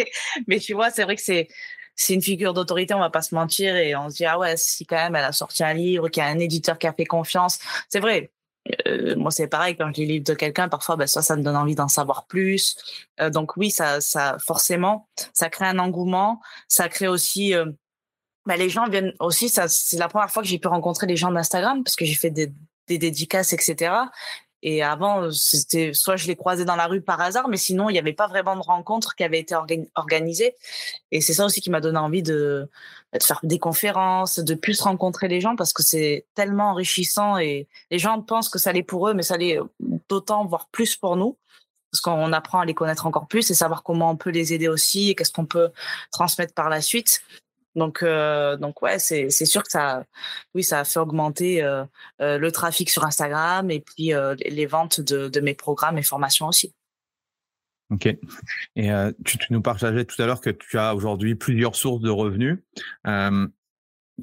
[0.47, 1.47] mais tu vois, c'est vrai que c'est,
[1.95, 4.57] c'est une figure d'autorité, on va pas se mentir, et on se dit, ah ouais,
[4.57, 6.93] si quand même elle a sorti un livre, qu'il y a un éditeur qui a
[6.93, 7.59] fait confiance.
[7.87, 8.31] C'est vrai.
[8.87, 11.35] Euh, moi, c'est pareil, quand je lis le livre de quelqu'un, parfois, ben, ça, ça
[11.35, 12.75] me donne envie d'en savoir plus.
[13.21, 16.41] Euh, donc oui, ça, ça, forcément, ça crée un engouement.
[16.67, 17.65] Ça crée aussi, euh,
[18.49, 21.15] bah, les gens viennent aussi, ça, c'est la première fois que j'ai pu rencontrer les
[21.15, 22.51] gens d'Instagram parce que j'ai fait des,
[22.87, 23.91] des dédicaces, etc.
[24.63, 27.93] Et avant, c'était soit je les croisais dans la rue par hasard, mais sinon, il
[27.93, 29.53] n'y avait pas vraiment de rencontres qui avaient été
[29.93, 30.55] organisées.
[31.11, 32.67] Et c'est ça aussi qui m'a donné envie de,
[33.13, 37.67] de, faire des conférences, de plus rencontrer les gens parce que c'est tellement enrichissant et
[37.91, 39.59] les gens pensent que ça l'est pour eux, mais ça l'est
[40.09, 41.37] d'autant, voire plus pour nous.
[41.91, 44.67] Parce qu'on apprend à les connaître encore plus et savoir comment on peut les aider
[44.67, 45.69] aussi et qu'est-ce qu'on peut
[46.11, 47.21] transmettre par la suite.
[47.75, 50.03] Donc, euh, donc ouais, c'est sûr que ça,
[50.55, 51.83] oui, ça a fait augmenter euh,
[52.21, 54.11] euh, le trafic sur Instagram et puis
[54.45, 56.73] les ventes de, mes programmes et formations aussi.
[57.91, 58.07] Ok.
[58.75, 58.89] Et
[59.25, 62.59] tu, tu, nous partageais tout à l'heure que tu as aujourd'hui plusieurs sources de revenus.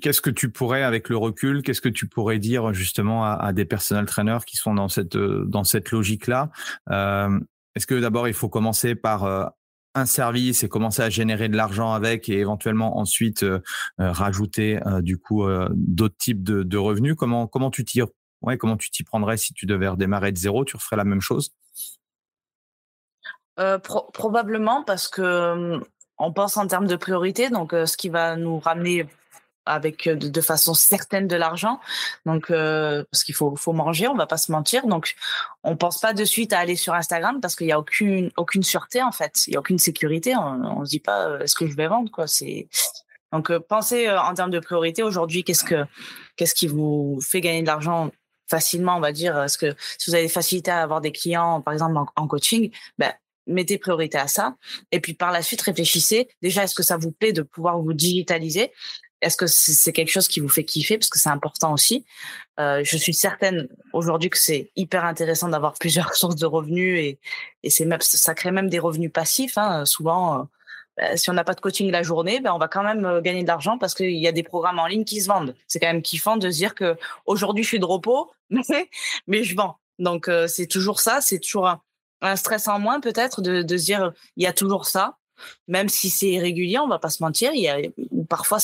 [0.00, 3.52] qu'est-ce que tu pourrais, avec le recul, qu'est-ce que tu pourrais dire justement à, à,
[3.52, 6.50] des personal trainers qui sont dans cette dans cette logique-là?
[6.88, 9.52] Est-ce que d'abord il faut commencer par
[9.96, 13.44] un service et commencer à générer de l'argent avec et éventuellement ensuite
[13.98, 17.14] rajouter du coup d'autres types de, revenus.
[17.16, 18.02] Comment comment tu t'y
[18.42, 21.20] ouais, comment tu t'y prendrais si tu devais redémarrer de zéro Tu referais la même
[21.20, 21.52] chose?
[24.12, 25.80] Probablement parce que
[26.18, 29.06] on pense en termes de priorité, donc ce qui va nous ramener
[29.66, 31.80] avec de, façon certaine de l'argent.
[32.24, 34.86] Donc parce qu'il faut faut manger, on va pas se mentir.
[34.86, 35.14] Donc
[35.62, 38.62] on pense pas de suite à aller sur Instagram parce qu'il y a aucune aucune
[38.62, 40.34] sûreté en fait, il y a aucune sécurité.
[40.36, 42.26] On, on se dit pas est-ce que je vais vendre quoi.
[42.26, 42.68] C'est
[43.32, 45.44] donc pensez en termes de priorité aujourd'hui.
[45.44, 45.84] Qu'est-ce que
[46.36, 48.10] qu'est-ce qui vous fait gagner de l'argent
[48.48, 51.60] facilement, on va dire, parce que si vous avez des facilités à avoir des clients,
[51.60, 53.12] par exemple en, coaching, ben,
[53.46, 54.56] mettez priorité à ça.
[54.92, 56.28] Et puis par la suite, réfléchissez.
[56.42, 58.72] Déjà, est-ce que ça vous plaît de pouvoir vous digitaliser?
[59.22, 60.98] Est-ce que c'est quelque chose qui vous fait kiffer?
[60.98, 62.04] Parce que c'est important aussi.
[62.60, 67.18] Euh, je suis certaine aujourd'hui que c'est hyper intéressant d'avoir plusieurs sources de revenus et,
[67.62, 69.56] et c'est même, ça crée même des revenus passifs.
[69.56, 69.84] Hein.
[69.86, 70.42] Souvent, euh,
[70.96, 73.20] ben, si on n'a pas de coaching la journée, ben on va quand même euh,
[73.22, 75.54] gagner de l'argent parce qu'il y a des programmes en ligne qui se vendent.
[75.66, 78.90] C'est quand même kiffant de se dire que aujourd'hui je suis de repos, mais,
[79.26, 79.78] mais je vends.
[79.98, 81.68] Donc c'est toujours ça, c'est toujours
[82.20, 85.16] un, stress en moins peut-être de, se dire il y a toujours ça,
[85.68, 87.52] même si c'est irrégulier, on va pas se mentir.
[87.54, 87.78] Il y a
[88.28, 88.58] parfois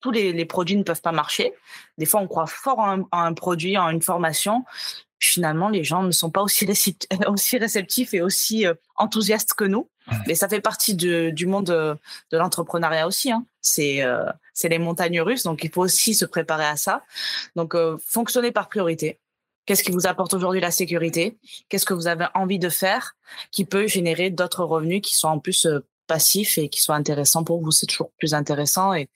[0.00, 1.52] tous les, les, produits ne peuvent pas marcher.
[1.96, 4.64] Des fois, on croit fort en un, produit, en une formation.
[5.18, 6.66] Finalement, les gens ne sont pas aussi,
[7.26, 9.88] aussi réceptifs et aussi euh, enthousiastes que nous.
[10.26, 11.96] Mais ça fait partie de, du monde de,
[12.32, 13.30] de l'entrepreneuriat aussi.
[13.30, 13.44] Hein.
[13.60, 14.24] C'est euh,
[14.58, 17.04] c'est les montagnes russes, donc il faut aussi se préparer à ça.
[17.54, 19.20] Donc, euh, fonctionner par priorité.
[19.66, 21.38] Qu'est-ce qui vous apporte aujourd'hui la sécurité?
[21.68, 23.14] Qu'est-ce que vous avez envie de faire
[23.52, 27.44] qui peut générer d'autres revenus qui sont en plus euh, passifs et qui soient intéressants
[27.44, 27.70] pour vous?
[27.70, 29.08] C'est toujours plus intéressant et,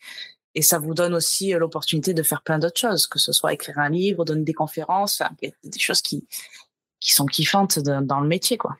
[0.54, 3.78] et ça vous donne aussi l'opportunité de faire plein d'autres choses, que ce soit écrire
[3.78, 6.26] un livre, donner des conférences, des choses qui,
[7.00, 8.76] qui sont kiffantes dans le métier, quoi.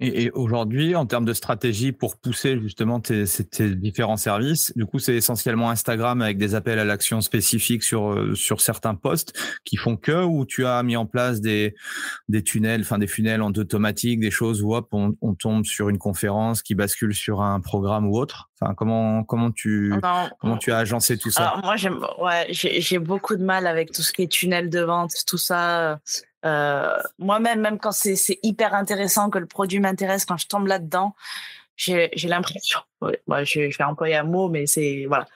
[0.00, 4.98] Et, aujourd'hui, en termes de stratégie pour pousser justement tes, tes différents services, du coup,
[4.98, 9.76] c'est essentiellement Instagram avec des appels à l'action spécifiques sur euh, sur certains posts qui
[9.76, 11.74] font que, ou tu as mis en place des
[12.28, 15.90] des tunnels, enfin des funnels en automatique, des choses où hop, on, on, tombe sur
[15.90, 18.50] une conférence qui bascule sur un programme ou autre?
[18.58, 19.92] Enfin, comment comment tu
[20.40, 21.48] comment tu as agencé tout ça?
[21.48, 25.12] Alors moi, ouais, j'ai beaucoup de mal avec tout ce qui est tunnel de vente,
[25.26, 26.00] tout ça.
[26.44, 31.14] Euh, moi-même, même quand c'est hyper intéressant, que le produit m'intéresse, quand je tombe là-dedans,
[31.76, 35.26] j'ai l'impression, ouais, je, vais employer un mot, mais c'est voilà,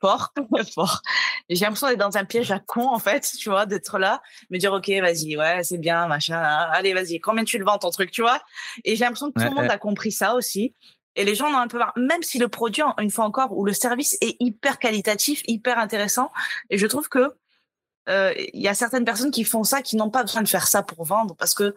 [0.00, 0.32] fort,
[0.74, 1.02] fort.
[1.48, 4.58] J'ai l'impression d'être dans un piège à con, en fait, tu vois, d'être là, me
[4.58, 8.10] dire, OK, vas-y, ouais, c'est bien, machin, allez, vas-y, combien tu le vends ton truc,
[8.10, 8.40] tu vois?
[8.84, 10.74] Et j'ai l'impression que tout le monde a compris ça aussi.
[11.16, 13.56] Et les gens en ont un peu marre, même si le produit, une fois encore,
[13.56, 16.30] ou le service est hyper qualitatif, hyper intéressant.
[16.70, 17.34] Et je trouve que
[18.08, 20.82] il y a certaines personnes qui font ça, qui n'ont pas besoin de faire ça
[20.82, 21.74] pour vendre parce que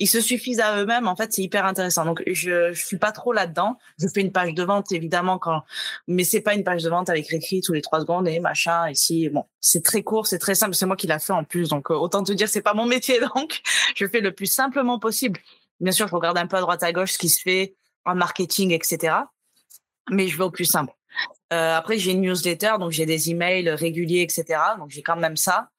[0.00, 1.06] ils se suffisent à eux-mêmes.
[1.06, 2.06] En fait, c'est hyper intéressant.
[2.06, 3.76] Donc, je, je suis pas trop là-dedans.
[3.98, 5.62] Je fais une page de vente, évidemment, quand,
[6.08, 8.88] mais c'est pas une page de vente avec écrit tous les trois secondes et machin.
[8.88, 10.74] Ici, bon, c'est très court, c'est très simple.
[10.74, 11.68] C'est moi qui l'a fait en plus.
[11.68, 13.20] Donc, euh, autant te dire, c'est pas mon métier.
[13.34, 13.60] Donc,
[13.94, 15.38] je fais le plus simplement possible.
[15.80, 17.76] Bien sûr, je regarde un peu à droite à gauche ce qui se fait
[18.06, 19.14] en marketing, etc.
[20.10, 20.92] Mais je vais au plus simple.
[21.52, 24.60] Euh, après, j'ai une newsletter, donc j'ai des emails réguliers, etc.
[24.78, 25.70] Donc j'ai quand même ça,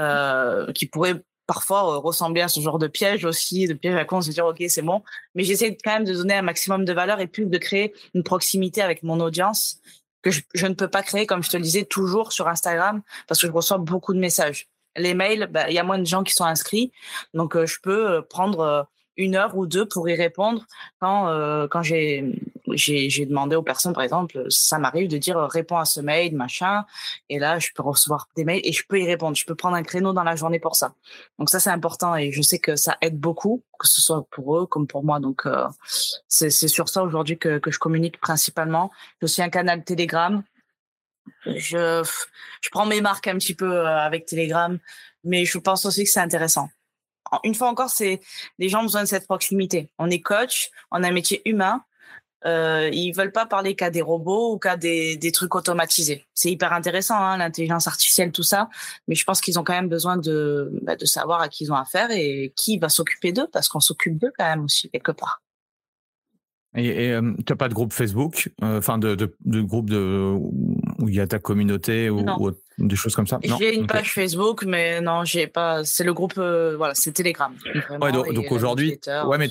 [0.00, 4.04] euh, qui pourrait parfois euh, ressembler à ce genre de piège aussi, de piège à
[4.04, 5.02] quoi on se dire ok c'est bon.
[5.34, 8.24] Mais j'essaie quand même de donner un maximum de valeur et plus de créer une
[8.24, 9.80] proximité avec mon audience
[10.22, 13.40] que je, ne peux pas créer, comme je te le disais, toujours sur Instagram parce
[13.40, 14.68] que je reçois beaucoup de messages.
[14.96, 16.92] Les mails, bah, il y a moins de gens qui sont inscrits,
[17.32, 20.64] donc je peux prendre une heure ou deux pour y répondre
[21.00, 22.40] quand euh, quand j'ai
[22.72, 26.84] j'ai demandé aux personnes par exemple ça m'arrive de dire réponds à ce mail machin
[27.28, 29.36] et là je peux recevoir des mails et je peux y répondre.
[29.36, 30.94] Je peux prendre un créneau dans la journée pour ça.
[31.38, 34.58] Donc ça c'est important et je sais que ça aide beaucoup que ce soit pour
[34.58, 35.20] eux comme pour moi.
[35.20, 35.66] Donc euh,
[36.28, 38.90] c'est sur ça aujourd'hui que que je communique principalement.
[39.20, 40.42] J'ai aussi un canal Telegram.
[41.46, 42.02] Je
[42.60, 44.78] je prends mes marques un petit peu euh, avec Telegram
[45.24, 46.70] mais je pense aussi que c'est intéressant
[47.44, 48.20] une fois encore, c'est
[48.58, 49.90] les gens ont besoin de cette proximité.
[49.98, 51.84] On est coach, on a un métier humain.
[52.46, 56.24] Euh, ils veulent pas parler qu'à des robots ou qu'à des, des trucs automatisés.
[56.32, 58.70] C'est hyper intéressant, hein, l'intelligence artificielle, tout ça.
[59.08, 61.72] Mais je pense qu'ils ont quand même besoin de, bah, de savoir à qui ils
[61.72, 65.12] ont affaire et qui va s'occuper d'eux, parce qu'on s'occupe d'eux quand même aussi quelque
[65.12, 65.42] part.
[66.76, 69.90] Et, et euh, tu n'as pas de groupe Facebook, euh, enfin de, de, de, groupe
[69.90, 70.32] de,
[70.98, 72.24] où il y a ta communauté ou,
[72.88, 75.84] des choses comme ça J'ai une page Facebook, mais non, j'ai pas.
[75.84, 77.54] C'est le groupe, euh, voilà, c'est Telegram.
[78.00, 79.48] ouais, donc, aujourd'hui, ouais, mais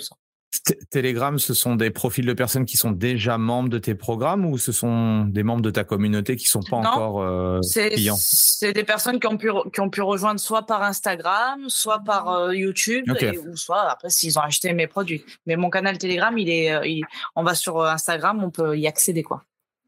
[0.89, 4.57] Telegram, ce sont des profils de personnes qui sont déjà membres de tes programmes ou
[4.57, 8.17] ce sont des membres de ta communauté qui sont pas encore euh, clients?
[8.17, 12.29] C'est des personnes qui ont, pu, qui ont pu rejoindre soit par Instagram, soit par
[12.29, 13.05] euh, YouTube,
[13.47, 15.23] ou soit après s'ils ont acheté mes produits.
[15.45, 17.05] Mais mon canal Telegram, il est, euh,
[17.35, 19.43] on va sur Instagram, on peut y accéder quoi.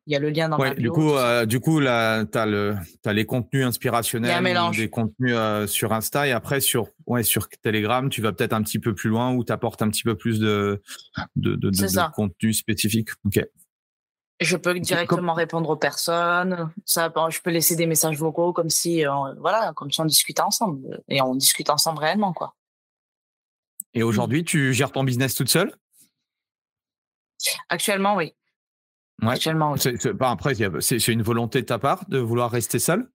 [0.08, 0.82] Il y a le lien dans ouais, bio.
[0.82, 2.76] Du coup, euh, du coup, là, tu as,
[3.06, 4.44] as, les contenus inspirationnels,
[4.76, 8.64] des contenus euh, sur Insta et après sur, ouais, sur Telegram, tu vas peut-être un
[8.64, 10.82] petit peu plus loin où tu apportes un petit peu plus de,
[11.36, 13.10] de, de, de, contenu spécifique.
[13.26, 13.46] Ok.
[14.40, 16.74] Je peux directement répondre aux personnes.
[16.84, 20.42] Ça, je peux laisser des messages vocaux comme si, euh, voilà, comme si on discutait
[20.42, 22.56] ensemble et on discute ensemble réellement, quoi.
[23.94, 25.76] Et aujourd'hui, tu gères ton business toute seule?
[27.70, 28.34] Actuellement, oui.
[29.22, 29.36] Ouais.
[30.22, 33.08] après, c'est une volonté de ta part de vouloir rester seul?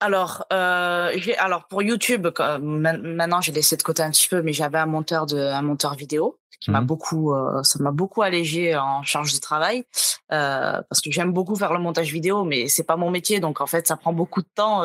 [0.00, 2.26] Alors, euh, alors pour YouTube,
[2.62, 5.94] maintenant j'ai laissé de côté un petit peu, mais j'avais un monteur de, un monteur
[5.94, 9.84] vidéo qui m'a mmh beaucoup, euh, ça m'a beaucoup allégé en charge de travail
[10.32, 13.60] euh, parce que j'aime beaucoup faire le montage vidéo, mais c'est pas mon métier, donc
[13.60, 14.84] en fait ça prend beaucoup de temps,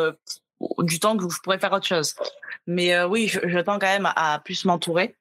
[0.80, 2.14] du temps que je pourrais faire autre chose.
[2.68, 5.16] Mais oui, je, je, tends quand même à plus m'entourer.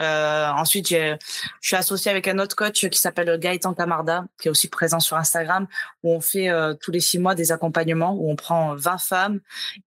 [0.00, 1.16] Euh, ensuite, je
[1.60, 5.16] suis associée avec un autre coach qui s'appelle Gaëtan Camarda, qui est aussi présent sur
[5.16, 5.66] Instagram,
[6.02, 9.40] où on fait euh, tous les six mois des accompagnements, où on prend 20 femmes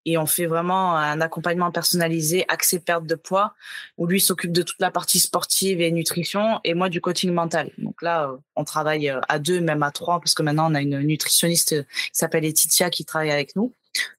[0.04, 3.54] et on fait vraiment un accompagnement personnalisé, accès perte de poids,
[3.96, 7.70] où lui s'occupe de toute la partie sportive et nutrition, et moi du coaching mental.
[7.78, 10.74] Donc là, euh, on travaille euh, à deux, même à trois, parce que maintenant on
[10.74, 13.72] a une nutritionniste qui s'appelle Etitia qui travaille avec nous.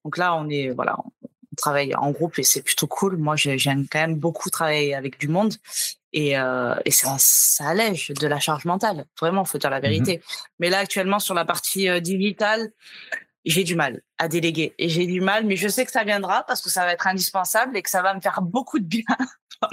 [0.04, 0.98] Donc là, on est voilà,
[1.60, 3.18] travaille en groupe et c'est plutôt cool.
[3.18, 5.54] Moi, j'aime quand même beaucoup travailler avec du monde
[6.14, 9.06] et, euh, et ça, ça, allège de la charge mentale.
[9.20, 10.22] Vraiment, faut dire la mmh vérité.
[10.60, 12.72] Mais là, actuellement, sur la partie euh, digitale,
[13.46, 16.44] j'ai du mal à déléguer et j'ai du mal, mais je sais que ça viendra
[16.48, 19.04] parce que ça va être indispensable et que ça va me faire beaucoup de bien.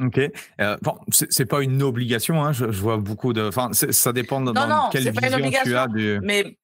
[0.00, 0.18] Ok.
[0.60, 2.44] Euh, bon, c'est pas une obligation.
[2.44, 2.52] Hein.
[2.52, 3.46] Je, vois beaucoup de.
[3.46, 6.18] Enfin, ça dépend de dans quelle vision tu as du.
[6.20, 6.58] Mais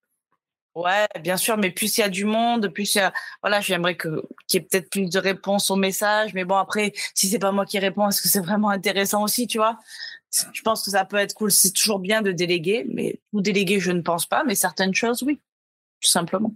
[0.76, 3.12] Ouais, bien sûr, mais plus il y a du monde, plus il y a,
[3.42, 6.92] voilà, j'aimerais que qu'il y ait peut-être plus de réponses aux messages, mais bon après,
[7.14, 9.80] si c'est pas moi qui réponds, est-ce que c'est vraiment intéressant aussi, tu vois?
[10.52, 11.50] Je pense que ça peut être cool.
[11.50, 15.22] C'est toujours bien de déléguer, mais tout déléguer, je ne pense pas, mais certaines choses,
[15.24, 15.40] oui,
[16.00, 16.54] tout simplement.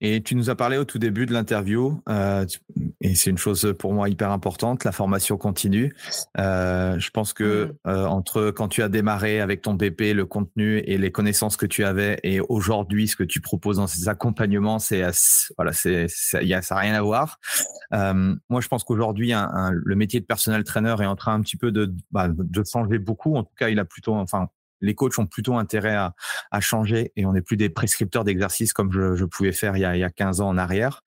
[0.00, 2.44] Et tu nous as parlé au tout début de l'interview, euh,
[3.00, 5.94] et c'est une chose pour moi hyper importante, la formation continue.
[6.38, 7.88] Euh, je pense que mmh.
[7.88, 11.66] euh, entre quand tu as démarré avec ton BP, le contenu et les connaissances que
[11.66, 15.02] tu avais, et aujourd'hui ce que tu proposes dans ces accompagnements, c'est
[15.56, 17.38] voilà, c'est ça, y a, ça rien à voir.
[17.92, 19.32] Moi, je pense qu'aujourd'hui,
[19.70, 22.98] le métier de personnel trainer est en train un petit peu de, bah, de changer
[22.98, 23.36] beaucoup.
[23.36, 24.48] En tout cas, il a plutôt, enfin,
[24.82, 28.92] les coachs ont plutôt intérêt à, changer et on n'est plus des prescripteurs d'exercices comme
[28.92, 31.02] je, pouvais faire il y, a, il y a 15 ans en arrière.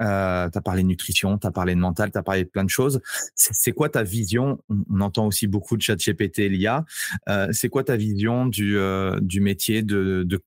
[0.00, 2.48] Euh, tu as parlé de nutrition, tu as parlé de mental, tu as parlé de
[2.48, 3.00] plein de choses.
[3.34, 4.58] C'est quoi ta vision?
[4.90, 6.84] On, entend aussi beaucoup de chat GPT l'IA.
[7.28, 10.42] Euh, c'est quoi ta vision du, euh, métier de,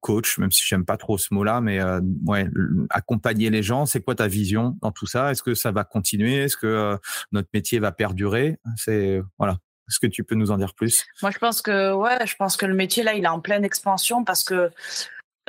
[0.00, 1.80] coach, même si j'aime pas trop ce mot-là, mais
[2.26, 2.48] ouais,
[2.90, 5.32] accompagner les gens, c'est quoi ta vision dans tout ça?
[5.32, 6.36] Est-ce que ça va continuer?
[6.36, 6.96] Est-ce que
[7.32, 8.58] notre métier va perdurer?
[8.76, 9.58] C'est voilà.
[9.88, 11.04] Est-ce que tu peux nous en dire plus?
[11.22, 13.64] Moi, je pense que ouais, je pense que le métier là, il est en pleine
[13.64, 14.70] expansion parce que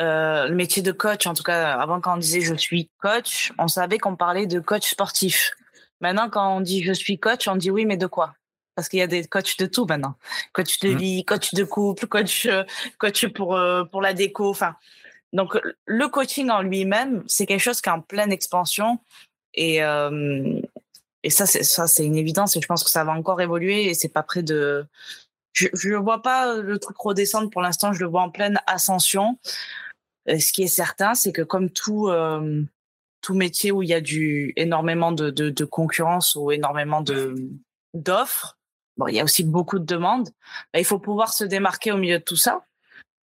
[0.01, 3.53] euh, le métier de coach, en tout cas, avant quand on disait je suis coach,
[3.57, 5.51] on savait qu'on parlait de coach sportif.
[6.01, 8.35] Maintenant, quand on dit je suis coach, on dit oui, mais de quoi?
[8.75, 10.15] Parce qu'il y a des coachs de tout maintenant.
[10.51, 10.97] Coach de mmh.
[10.97, 12.63] vie, coach de couple, coach, euh,
[12.97, 14.49] coach pour euh, pour la déco.
[14.49, 14.75] Enfin,
[15.31, 18.99] donc le coaching en lui-même, c'est quelque chose qui est en pleine expansion
[19.53, 19.79] et
[21.25, 22.55] et ça, c'est une évidence.
[22.55, 23.85] Et je pense que ça va encore évoluer.
[23.85, 24.85] Et c'est pas près de.
[25.53, 27.93] Je ne vois pas le truc redescendre pour l'instant.
[27.93, 29.39] Je le vois en pleine ascension.
[30.27, 32.61] ce qui est certain, c'est que comme tout euh,
[33.21, 37.33] tout métier où il y a du énormément de, concurrence ou énormément de
[37.95, 38.59] d'offres,
[38.97, 40.29] bon, il y a aussi beaucoup de demandes.
[40.73, 42.65] Bah, il faut pouvoir se démarquer au milieu de tout ça.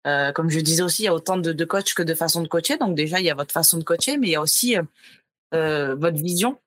[0.06, 2.42] Euh, comme je disais aussi, il y a autant de, de coachs que de façons
[2.42, 2.78] de coacher.
[2.78, 4.76] Donc déjà, il y a votre façon de coacher, mais il y a aussi
[5.54, 6.60] euh, votre vision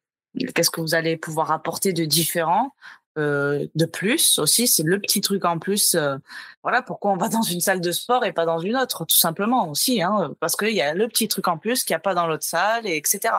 [0.55, 2.72] Qu'est-ce que vous allez pouvoir apporter de différent
[3.18, 5.97] euh, de plus aussi, c'est le petit truc en plus.
[5.97, 6.16] Euh,
[6.62, 9.16] voilà pourquoi on va dans une salle de sport et pas dans une autre, tout
[9.16, 12.01] simplement aussi, hein, parce qu'il y a le petit truc en plus qu'il n'y a
[12.01, 13.34] pas dans l'autre salle, et etc.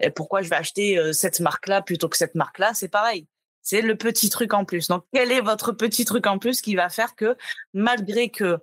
[0.00, 3.26] Et pourquoi je vais acheter euh, cette marque-là plutôt que cette marque-là, c'est pareil.
[3.62, 4.88] C'est le petit truc en plus.
[4.88, 7.34] Donc, quel est votre petit truc en plus qui va faire que,
[7.72, 8.58] malgré que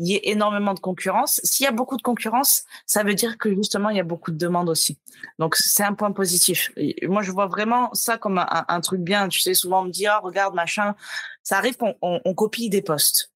[0.00, 1.42] il y ait énormément de concurrence.
[1.44, 4.30] S'il y a beaucoup de concurrence, ça veut dire que justement, il y a beaucoup
[4.30, 4.98] de demandes aussi.
[5.38, 6.72] Donc, c'est un point positif.
[7.02, 9.28] moi, je vois vraiment ça comme un, truc bien.
[9.28, 10.94] Tu sais, souvent, on me dit, ah, regarde, machin.
[11.42, 13.30] Ça arrive qu'on on, copie des postes.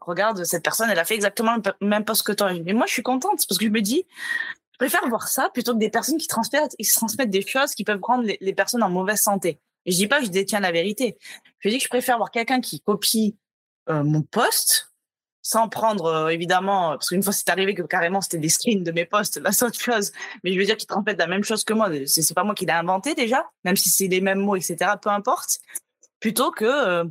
[0.00, 2.52] Regarde, cette personne, elle a fait exactement le même poste que toi.
[2.52, 4.04] Et moi, je suis contente parce que je me dis,
[4.78, 8.00] préfère voir ça plutôt que des personnes qui transmettent, qui transmettent des choses qui peuvent
[8.02, 9.60] rendre les, personnes en mauvaise santé.
[9.86, 11.18] Et je dis pas que je détiens la vérité.
[11.60, 13.36] Je dis que je préfère voir quelqu'un qui copie
[13.88, 14.89] euh, mon poste
[15.50, 18.92] sans prendre euh, évidemment parce qu'une fois c'est arrivé que carrément c'était des screens de
[18.92, 20.12] mes posts la seule chose
[20.44, 22.54] mais je veux dire qu'il transmettent la même chose que moi c'est c'est pas moi
[22.54, 25.58] qui l'ai inventé déjà même si c'est les mêmes mots etc peu importe
[26.20, 27.04] plutôt que euh,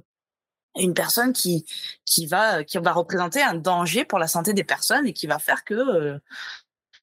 [0.78, 1.66] une personne qui
[2.06, 5.40] qui va qui va représenter un danger pour la santé des personnes et qui va
[5.40, 6.20] faire que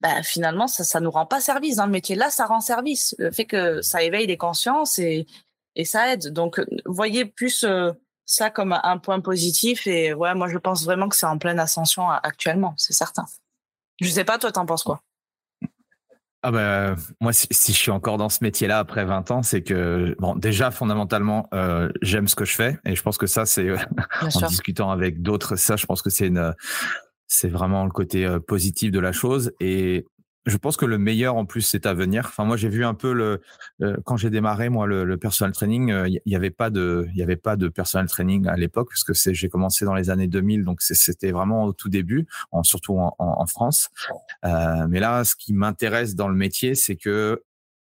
[0.01, 2.17] bah, finalement, ça ça nous rend pas service dans le métier.
[2.17, 3.15] Là, ça rend service.
[3.19, 5.27] Le fait que ça éveille les consciences et,
[5.75, 6.33] et ça aide.
[6.33, 7.93] Donc, voyez plus euh,
[8.27, 9.87] ça comme un point positif.
[9.87, 13.25] Et ouais, moi, je pense vraiment que c'est en pleine ascension actuellement, c'est certain.
[14.01, 15.01] Je sais pas, toi, t'en penses quoi?
[16.43, 20.15] Ah bah, moi, si, je suis encore dans ce métier-là après 20 ans, c'est que,
[20.19, 22.79] bon, déjà, fondamentalement, euh, j'aime ce que je fais.
[22.85, 23.73] Et je pense que ça, c'est,
[24.21, 26.55] en discutant avec d'autres, ça, je pense que c'est une,
[27.27, 29.53] c'est vraiment le côté positif de la chose.
[29.61, 30.07] Et
[30.47, 32.25] je pense que le meilleur en plus c'est à venir.
[32.27, 33.41] Enfin moi j'ai vu un peu le
[34.05, 37.37] quand j'ai démarré moi le, personal training, il n'y avait pas de il y avait
[37.37, 40.65] pas de personal training à l'époque parce que c'est j'ai commencé dans les années 2000
[40.65, 43.91] donc c'était vraiment au tout début, en, surtout en, en, France.
[44.45, 47.43] Euh, mais là ce qui m'intéresse dans le métier c'est que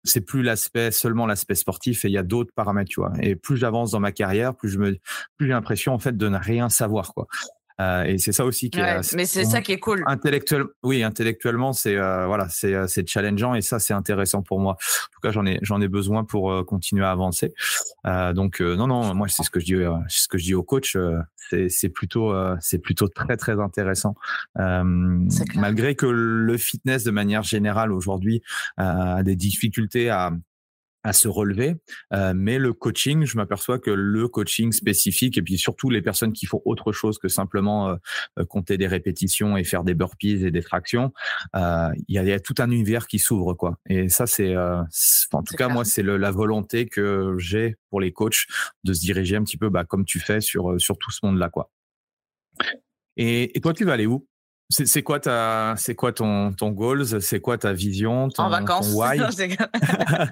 [0.04, 3.12] c'est plus l'aspect seulement l'aspect sportif et il y a d'autres paramètres tu vois.
[3.20, 4.98] Et plus j'avance dans ma carrière, plus je me
[5.36, 7.26] plus j'ai l'impression en fait de ne rien savoir quoi.
[7.80, 9.14] Euh, et c'est ça aussi qui est.
[9.14, 10.02] Mais c'est ça qui est cool.
[10.06, 14.60] Intellectuel, oui, intellectuellement, c'est euh, voilà, c'est euh, c'est challengeant et ça c'est intéressant pour
[14.60, 14.72] moi.
[14.72, 17.54] En tout cas, j'en ai j'en ai besoin pour continuer à avancer.
[18.04, 20.96] donc non non, moi c'est ce que je dis, ce que je dis au coach,
[21.36, 24.14] c'est c'est plutôt c'est plutôt très très intéressant.
[24.56, 28.42] malgré que le fitness de manière générale aujourd'hui
[28.76, 30.32] a des difficultés à
[31.02, 31.76] à se relever.
[32.12, 36.32] Euh, mais le coaching, je m'aperçois que le coaching spécifique, et puis surtout les personnes
[36.32, 37.96] qui font autre chose que simplement euh,
[38.38, 41.12] euh, compter des répétitions et faire des burpees et des tractions,
[41.54, 43.54] il y, a, tout un univers qui s'ouvre.
[43.54, 43.78] quoi.
[43.88, 48.46] Et ça, c'est, en tout cas, moi, c'est la volonté que j'ai pour les coachs
[48.84, 51.48] de se diriger un petit peu bah, comme tu fais sur, sur tout ce monde-là.
[51.48, 51.70] quoi.
[53.16, 54.26] Et, et toi, tu vas aller où?
[54.70, 58.90] C'est quoi ta, c'est quoi ton ton goals, c'est quoi ta vision, ton, en vacances.
[58.90, 59.18] Ton why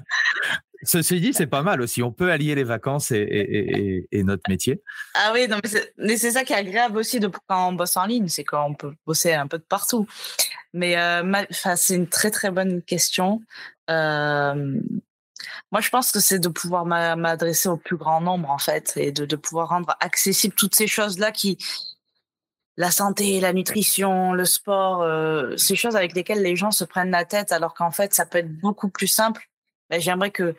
[0.85, 2.05] Ceci dit, c'est pas mal aussi.
[2.05, 4.81] On peut allier les vacances et, et, et, notre métier.
[5.15, 5.59] Ah oui, non,
[5.99, 8.75] mais c'est ça qui est agréable aussi de, quand on bosse en ligne, c'est qu'on
[8.75, 10.07] peut bosser un peu de partout.
[10.73, 13.43] Mais euh, c'est une très très bonne question.
[13.91, 14.81] Euh,
[15.73, 19.13] moi, je pense que c'est de pouvoir m'adresser au plus grand nombre en fait et
[19.13, 21.59] de, de pouvoir rendre accessible toutes ces choses là qui
[22.79, 27.11] la santé, la nutrition, le sport, euh, ces choses avec lesquelles les gens se prennent
[27.11, 29.51] la tête, alors qu'en fait, ça peut être beaucoup plus simple.
[29.91, 30.55] Ben, j'aimerais que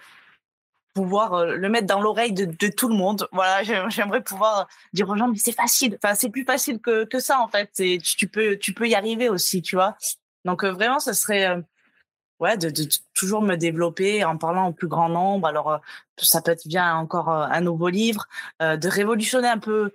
[0.94, 3.30] pouvoir euh, le mettre dans l'oreille de, tout le monde.
[3.32, 5.98] Voilà, j'aimerais pouvoir dire aux gens, mais c'est facile.
[6.04, 7.72] Enfin, c'est plus facile que, que ça, en fait.
[8.04, 9.96] Tu peux, tu peux y arriver aussi, tu vois.
[10.44, 11.56] Donc, euh, vraiment, ce serait,
[12.40, 12.72] de,
[13.14, 15.48] toujours me développer en parlant au plus grand nombre.
[15.48, 15.78] Alors, euh,
[16.18, 18.28] ça peut être bien encore euh, un nouveau livre,
[18.62, 19.92] euh, de révolutionner un peu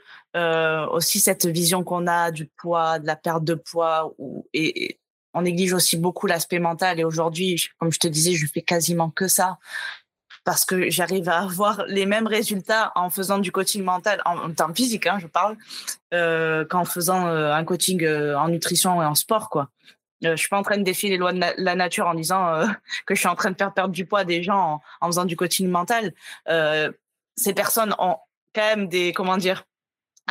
[0.91, 4.13] aussi cette vision qu'on a du poids, de la perte de poids,
[4.53, 4.99] et,
[5.33, 7.01] on néglige aussi beaucoup l'aspect mental.
[7.01, 9.59] Et aujourd'hui, comme je te disais, je fais quasiment que ça
[10.45, 14.53] parce que j'arrive à avoir les mêmes résultats en faisant du coaching mental en, en
[14.53, 15.57] temps physique, hein, je parle,
[16.11, 19.71] qu'en faisant un coaching en nutrition et en sport, quoi.
[20.25, 22.49] Euh, je suis pas en train de défier les lois de la nature en disant
[22.49, 22.67] euh,
[23.07, 25.37] que je suis en train de faire perdre du poids des gens en, faisant du
[25.37, 26.15] coaching mental.
[26.49, 26.93] Euh,
[27.37, 28.17] ces personnes ont
[28.55, 29.65] quand même des comment dire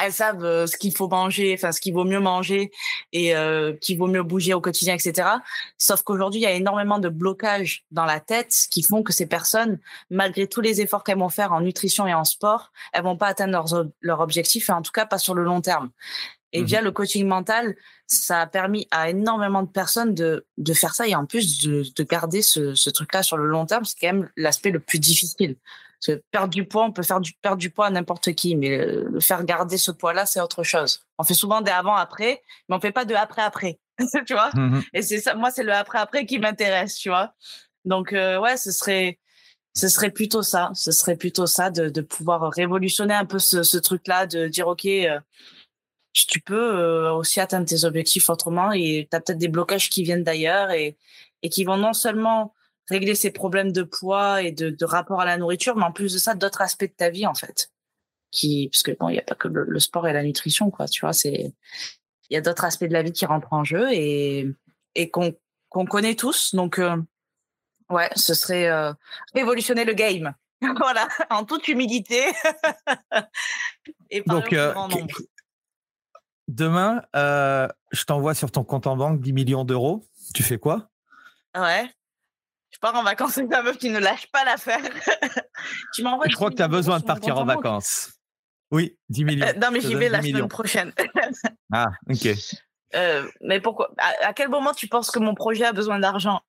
[0.01, 2.71] elles savent ce qu'il faut manger, enfin ce qu'il vaut mieux manger
[3.11, 5.29] et euh, qu'il vaut mieux bouger au quotidien, etc.
[5.77, 9.27] Sauf qu'aujourd'hui, il y a énormément de blocages dans la tête qui font que ces
[9.27, 9.79] personnes,
[10.09, 13.27] malgré tous les efforts qu'elles vont faire en nutrition et en sport, elles vont pas
[13.27, 15.91] atteindre leurs, leurs objectifs, et en tout cas pas sur le long terme.
[16.53, 17.75] Et mmh via le coaching mental,
[18.07, 21.83] ça a permis à énormément de personnes de, de faire ça et en plus de,
[21.95, 24.99] de garder ce, ce truc-là sur le long terme, c'est quand même l'aspect le plus
[24.99, 25.57] difficile.
[26.05, 28.55] Parce que perdre du poids, on peut faire du, perdre du poids à n'importe qui,
[28.55, 31.05] mais le, faire garder ce poids-là, c'est autre chose.
[31.17, 33.79] On fait souvent des avant-après, mais on fait pas de après-après,
[34.27, 34.51] tu vois.
[34.53, 37.33] Mmh et c'est ça, moi, c'est le après-après qui m'intéresse, tu vois.
[37.85, 39.19] Donc, euh, ouais, ce serait,
[39.73, 40.71] ce serait plutôt ça.
[40.73, 44.67] Ce serait plutôt ça de, de pouvoir révolutionner un peu ce, ce truc-là, de dire,
[44.67, 45.19] OK, euh,
[46.13, 50.03] tu peux euh, aussi atteindre tes objectifs autrement et tu as peut-être des blocages qui
[50.03, 50.97] viennent d'ailleurs et,
[51.41, 52.53] et qui vont non seulement
[52.89, 56.13] régler ces problèmes de poids et de, de rapport à la nourriture, mais en plus
[56.13, 57.71] de ça, d'autres aspects de ta vie, en fait.
[58.31, 60.87] Qui, parce que bon, il n'y a pas que le, sport et la nutrition, quoi,
[60.87, 61.53] tu vois, c'est,
[62.29, 64.47] il y a d'autres aspects de la vie qui rentrent en jeu et,
[64.95, 65.35] et qu'on,
[65.69, 66.55] qu'on connaît tous.
[66.55, 66.97] Donc, euh,
[67.89, 68.91] ouais, ce serait euh,
[69.33, 70.33] révolutionner le game.
[70.77, 72.23] voilà, en toute humilité.
[74.09, 75.07] et Donc, nombre.
[76.47, 80.03] Demain, euh, je t'envoie sur ton compte en banque 10 millions d'euros.
[80.33, 80.89] Tu fais quoi?
[81.55, 81.89] Ouais.
[82.71, 84.81] Je pars en vacances avec ma meuf qui ne lâche pas l'affaire.
[85.93, 86.27] tu m'envoies.
[86.29, 88.13] Je crois que tu as besoin de partir en vacances.
[88.71, 89.47] Oui, 10 millions.
[89.61, 90.91] non, mais j'y vais la semaine prochaine.
[91.73, 92.29] ah, ok.
[93.41, 96.41] mais pourquoi à, quel moment tu penses que mon projet a besoin d'argent?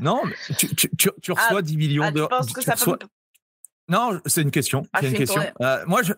[0.00, 0.22] Non,
[0.58, 2.52] tu, tu, tu, reçois 10 millions ah, de.
[2.54, 2.98] Que ça reçois...
[3.90, 4.86] Non, c'est une question.
[4.92, 5.42] Ah, c'est une question.
[5.60, 6.12] Euh, moi, je,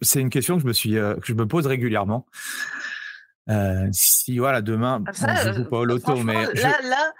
[0.00, 2.24] c'est une question que je me suis, euh, que je me pose régulièrement.
[3.50, 7.12] Euh, si voilà, demain, ah, je joue pas au loto, mais là, là,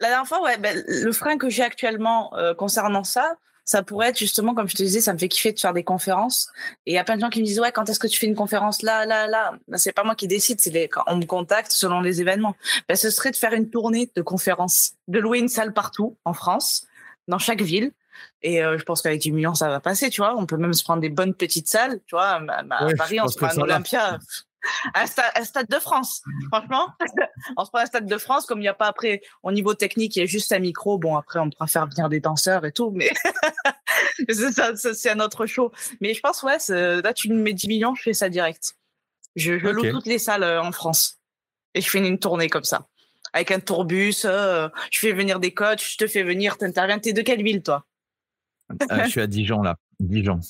[0.00, 4.18] la dernière fois, ouais, ben, le frein que j'ai actuellement concernant ça, ça pourrait être
[4.18, 6.48] justement, comme je te disais, ça me fait kiffer de faire des conférences.
[6.86, 8.18] Et il y a plein de gens qui me disent, ouais, quand est-ce que tu
[8.18, 8.82] fais une conférence?
[8.82, 12.00] Là, là, là ben, C'est pas moi qui décide, c'est quand on me contacte selon
[12.00, 12.56] les événements.
[12.88, 16.32] Ben, ce serait de faire une tournée de conférences, de louer une salle partout en
[16.32, 16.86] France,
[17.28, 17.92] dans chaque ville,
[18.42, 20.36] et euh, je pense qu'avec 10 millions, ça va passer, tu vois.
[20.36, 22.40] On peut même se prendre des bonnes petites salles, tu vois.
[22.48, 24.18] À, Paris, on se prend un Olympia.
[24.94, 26.86] Un stade, de France, franchement.
[27.56, 29.74] on se prend un stade de France, comme il n'y a pas après, au niveau
[29.74, 30.98] technique, il y a juste un micro.
[30.98, 33.10] Bon, après, on pourra faire venir des danseurs et tout, mais
[34.28, 35.72] c'est un autre show.
[36.00, 38.76] Mais je pense, ouais, là, tu me mets 10 millions, je fais ça direct.
[39.34, 41.18] Je, loue toutes les salles euh, en France.
[41.74, 42.86] Et je fais une tournée comme ça.
[43.32, 46.98] Avec un tourbus, euh, je fais venir des coachs, je te fais venir, t'interviens.
[46.98, 47.86] T'es de quelle ville, toi?
[48.90, 50.40] Je suis à Dijon là, Dijon.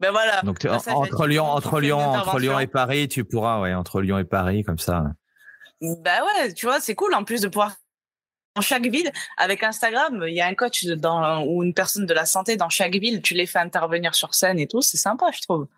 [0.00, 0.42] Ben voilà.
[0.42, 4.24] Donc entre Lyon, entre Lyon, entre Lyon et Paris, tu pourras, ouais, entre Lyon et
[4.24, 5.04] Paris comme ça.
[5.80, 7.76] Bah ouais, tu vois, c'est cool en plus de pouvoir
[8.58, 12.14] dans chaque ville avec Instagram, il y a un coach dans, ou une personne de
[12.14, 15.26] la santé dans chaque ville, tu les fais intervenir sur scène et tout, c'est sympa,
[15.32, 15.68] je trouve.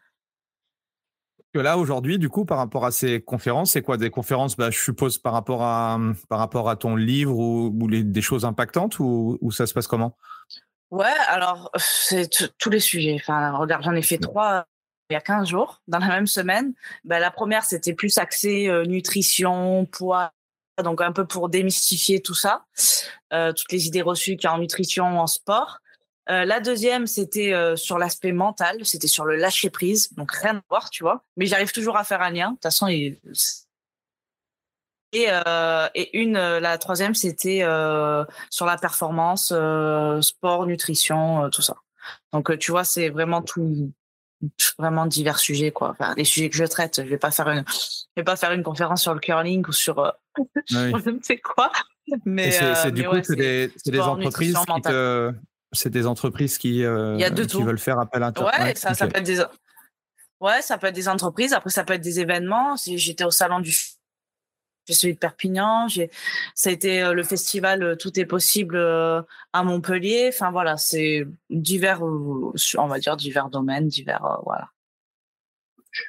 [1.53, 3.97] Que là aujourd'hui, du coup, par rapport à ces conférences, c'est quoi?
[3.97, 5.99] Des conférences bah, Je suppose par rapport à
[6.29, 10.17] par rapport à ton livre ou, des choses impactantes ou, ou ça se passe comment?
[10.91, 12.29] Ouais, alors c'est
[12.59, 13.17] tous les sujets.
[13.21, 14.67] Enfin, regarde, j'en ai fait trois
[15.11, 16.73] il y a 15 jours, dans la même semaine.
[17.05, 20.33] Ben, la première, c'était plus axé euh, nutrition, poids,
[20.83, 22.65] donc un peu pour démystifier tout ça,
[23.33, 25.79] euh, toutes les idées reçues qu'il y a en nutrition, en sport.
[26.31, 30.59] Euh, la deuxième, c'était euh, sur l'aspect mental, c'était sur le lâcher prise, donc rien
[30.59, 31.25] à voir, tu vois.
[31.37, 32.51] Mais j'arrive toujours à faire un lien.
[32.51, 33.19] De toute façon, il,
[35.13, 41.45] et, euh, et une, euh, la troisième, c'était euh, sur la performance, euh, sport, nutrition,
[41.45, 41.77] euh, tout ça.
[42.33, 43.93] Donc, tu vois, c'est vraiment tout,
[44.79, 45.91] vraiment divers sujets, quoi.
[45.91, 47.03] Enfin, les sujets que je traite.
[47.03, 49.73] Je vais pas faire une, je vais pas faire une conférence sur le curling ou
[49.73, 50.13] sur,
[50.69, 51.73] je ne sais quoi.
[52.25, 55.33] Mais c'est du coup, c'est des, des, entreprises qui te,
[55.73, 58.51] c'est des entreprises qui, Il y a de qui veulent faire appel à toi.
[58.59, 59.43] Ouais, ça, ça peut être des,
[60.41, 61.53] ouais, ça peut être des entreprises.
[61.53, 62.77] Après, ça peut être des événements.
[62.77, 63.73] Si j'étais au salon du
[64.91, 66.11] j'ai celui de Perpignan, j'ai
[66.55, 69.23] ça a été euh, le festival euh, Tout est possible euh,
[69.53, 70.31] à Montpellier.
[70.33, 74.69] Enfin voilà, c'est divers, on va dire divers domaines, divers voilà.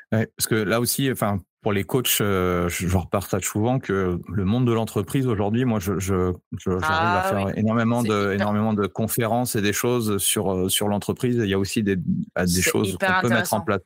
[0.10, 4.66] parce que là aussi, enfin pour les coachs, je, je repartage souvent que le monde
[4.66, 9.62] de l'entreprise aujourd'hui, moi, je, j'arrive à ah faire énormément de énormément de conférences et
[9.62, 11.36] des choses sur sur l'entreprise.
[11.36, 11.98] Il y a aussi des
[12.36, 13.82] bah, des choses qu'on peut mettre en place.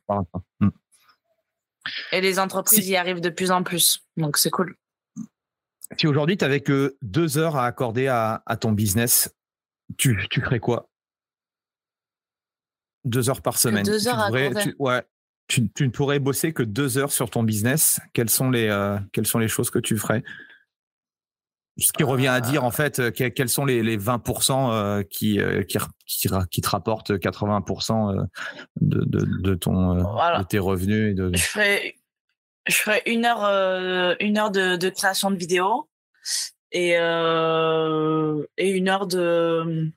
[0.60, 0.68] Mmh.
[2.12, 4.76] Et les entreprises y arrivent de plus en plus, donc c'est cool.
[5.98, 9.34] Si aujourd'hui, tu n'avais que deux heures à accorder à, ton business,
[9.98, 10.90] tu, tu ferais quoi?
[13.04, 13.84] Deux heures par semaine.
[13.84, 14.30] deux heures
[14.62, 15.04] tu, ouais,
[15.46, 18.00] tu, ne pourrais bosser que deux heures sur ton business.
[18.12, 20.24] Quelles sont les, euh, quelles sont les choses que tu ferais?
[21.78, 22.70] Ce qui revient à dire, en euh.
[22.72, 28.26] fait, euh, quels sont les, les 20% qui, qui, qui, te rapportent 80%
[28.80, 31.30] de, de, de, ton, de tes revenus et de...
[31.32, 31.96] Je ferais
[32.66, 35.88] je ferai une heure, euh, une heure de, de, création de vidéo
[36.72, 39.90] et, euh, et une heure de,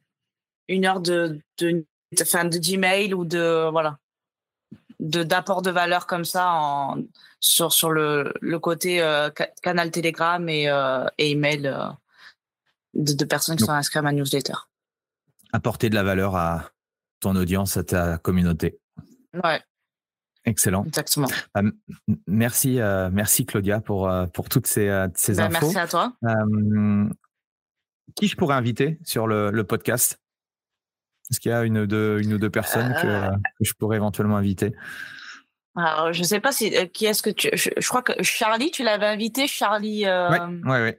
[0.67, 1.85] une heure de, de,
[2.21, 3.97] enfin, de Gmail ou de, voilà,
[4.99, 6.97] de d'apport de valeur comme ça en,
[7.39, 9.29] sur, sur le, le côté euh,
[9.61, 10.65] canal Telegram et,
[11.17, 11.61] et email
[12.93, 14.53] de, de, personnes qui sont inscrites à ma newsletter.
[15.51, 16.69] Apporter de la valeur à
[17.19, 18.79] ton audience, à ta communauté.
[19.43, 19.61] Ouais.
[20.49, 20.83] Excellent.
[20.85, 21.27] Exactement.
[21.53, 21.61] Ah,
[22.25, 25.71] merci, euh, merci Claudia pour, euh, pour toutes ces, euh, ces ben, infos.
[25.71, 26.13] Merci à toi.
[28.15, 30.19] qui je pourrais inviter sur le, le podcast?
[31.29, 33.29] Est-ce qu'il y a une ou deux, une ou deux personnes que,
[33.63, 34.73] je pourrais éventuellement inviter?
[35.75, 37.49] alors, je ne sais pas si qui est-ce que tu.
[37.53, 40.05] Je, crois que Charlie, tu l'avais invité, Charlie.
[40.07, 40.93] Oui, oui, oui.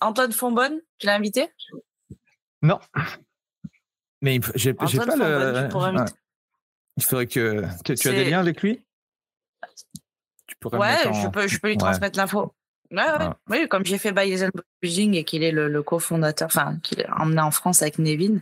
[0.00, 1.48] Antoine Fonbonne, tu l'as invité?
[2.60, 2.80] Non.
[4.22, 5.68] Mais j'ai pas le.
[6.96, 8.80] Il faudrait que, que tu as des liens avec lui?
[10.46, 12.54] Tu pourrais ouais, je, peux, je peux lui transmettre l'info.
[12.90, 13.04] Ouais, ouais.
[13.20, 13.36] Ah.
[13.48, 17.10] Oui, comme j'ai fait Bayesian Publishing et qu'il est le, le cofondateur, enfin, qu'il est
[17.10, 18.40] emmené en France avec Nevin.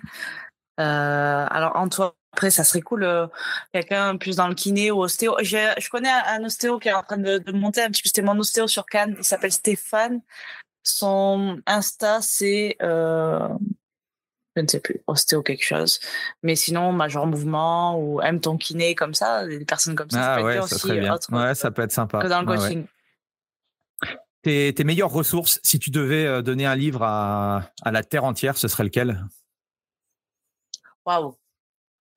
[0.80, 3.26] Euh, alors, Antoine, Après, ça serait cool, euh,
[3.72, 5.36] quelqu'un plus dans le kiné ou ostéo.
[5.40, 8.08] Je connais un, ostéo qui est en train de, monter un petit peu.
[8.08, 9.14] C'était mon ostéo sur Cannes.
[9.18, 10.20] Il s'appelle Stéphane.
[10.82, 13.48] Son Insta, c'est, euh,
[14.60, 16.00] je ne sais plus, ostéo quelque chose.
[16.42, 20.34] Mais sinon, major mouvement ou aime ton kiné comme ça, des personnes comme ça.
[20.34, 21.16] Ah ça ouais, ça serait bien.
[21.30, 22.20] ouais, ça peut être sympa.
[22.20, 22.86] Que dans le coaching.
[24.42, 28.24] Tes, tes, meilleures ressources, si tu devais euh, donner un livre à, à la terre
[28.24, 29.26] entière, ce serait lequel?
[31.04, 31.36] Waouh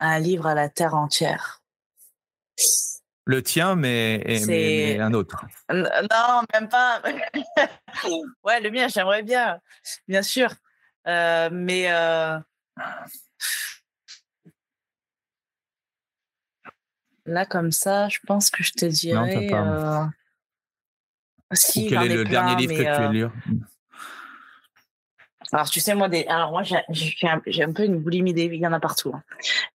[0.04, 1.62] un livre à la terre entière.
[3.26, 5.46] Le tien, mais, un autre.
[5.72, 7.02] Non, même pas.
[8.44, 9.60] ouais, le mien, j'aimerais bien,
[10.08, 10.50] bien sûr.
[11.08, 12.40] Euh, mais euh,
[17.26, 19.48] là, comme ça, je pense que je te dirais.
[19.48, 20.06] Non, euh...
[21.54, 23.28] Si, quel est le dernier livre que tu as lu?
[25.54, 26.26] Alors, tu sais, moi, des...
[26.26, 28.46] alors moi, j'ai un, un, peu une boulimie des...
[28.46, 29.12] Il y en a partout.
[29.14, 29.24] Hein.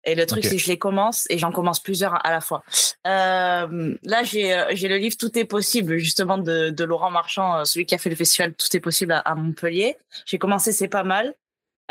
[0.04, 2.64] Et le truc, c'est que je les commence et j'en commence plusieurs à la fois.
[3.06, 7.64] Euh, là, j'ai euh, le livre Tout est possible, justement, de, de, Laurent Marchand, euh,
[7.64, 9.96] celui qui a fait le festival Tout est possible à, Montpellier.
[10.26, 11.34] J'ai commencé, c'est pas mal.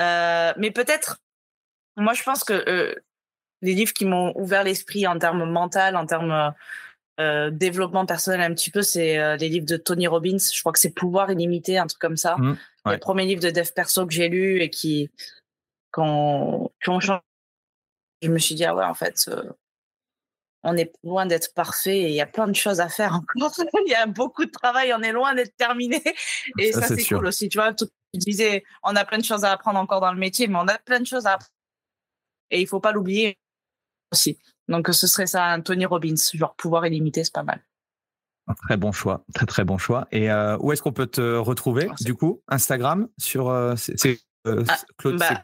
[0.01, 1.19] Euh, mais peut-être,
[1.95, 2.93] moi, je pense que euh,
[3.61, 6.53] les livres qui m'ont ouvert l'esprit en termes mental, en termes
[7.19, 10.37] euh, développement personnel un petit peu, c'est les livres de Tony Robbins.
[10.37, 12.37] Je crois que c'est Pouvoir illimité, un truc comme ça.
[12.37, 12.57] Mmh.
[12.91, 15.09] Les premiers livres de dev perso que j'ai lus et qui,
[15.91, 17.13] quand, ont changé,
[18.21, 19.43] je me suis dit, ah ouais, en fait, euh,
[20.63, 23.51] on est loin d'être parfait et il y a plein de choses à faire encore.
[23.85, 26.01] il y a beaucoup de travail, on est loin d'être terminé.
[26.57, 27.49] Et ça, c'est cool aussi.
[27.49, 30.47] Tu vois, tu disais, on a plein de choses à apprendre encore dans le métier,
[30.47, 31.51] mais on a plein de choses à apprendre.
[32.49, 33.37] Et il faut pas l'oublier
[34.11, 34.39] aussi.
[34.67, 37.61] Donc, ce serait ça, Tony Robbins, genre pouvoir illimité, c'est pas mal.
[38.55, 40.07] Très bon choix, très très bon choix.
[40.11, 42.41] Et euh, où est-ce qu'on peut te retrouver du coup?
[42.47, 43.09] Instagram?
[43.17, 43.75] Sur euh,
[44.47, 45.43] euh, ah.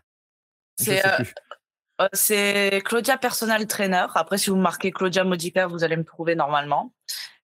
[1.99, 4.05] Bah, c'est Claudia Personal Trainer.
[4.15, 6.93] Après, si vous marquez Claudia Modica, vous allez me trouver normalement.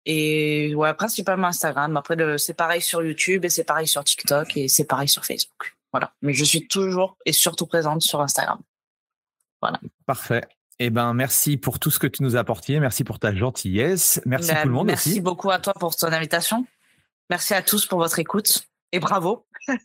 [0.05, 1.95] Et ouais, principalement Instagram.
[1.97, 5.75] Après, c'est pareil sur YouTube et c'est pareil sur TikTok et c'est pareil sur Facebook.
[5.91, 6.13] Voilà.
[6.21, 8.59] Mais je suis toujours et surtout présente sur Instagram.
[9.61, 9.79] Voilà.
[10.05, 10.47] Parfait.
[10.79, 12.79] Eh ben, merci pour tout ce que tu nous as apporté.
[12.79, 14.21] Merci pour ta gentillesse.
[14.25, 16.65] Merci ben, tout le monde merci beaucoup à toi pour ton invitation.
[17.29, 19.45] Merci à tous pour votre écoute et bravo.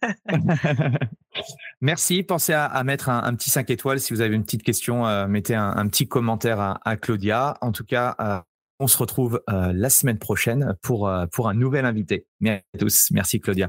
[1.80, 2.22] merci.
[2.22, 5.07] Pensez à, mettre un, petit 5 étoiles si vous avez une petite question.
[5.07, 7.59] Euh, mettez un, petit commentaire à, Claudia.
[7.61, 8.38] En tout cas, euh,
[8.78, 12.26] on se retrouve euh, la semaine prochaine pour, pour un nouvel invité.
[12.38, 13.11] Merci à tous.
[13.11, 13.68] Merci Claudia.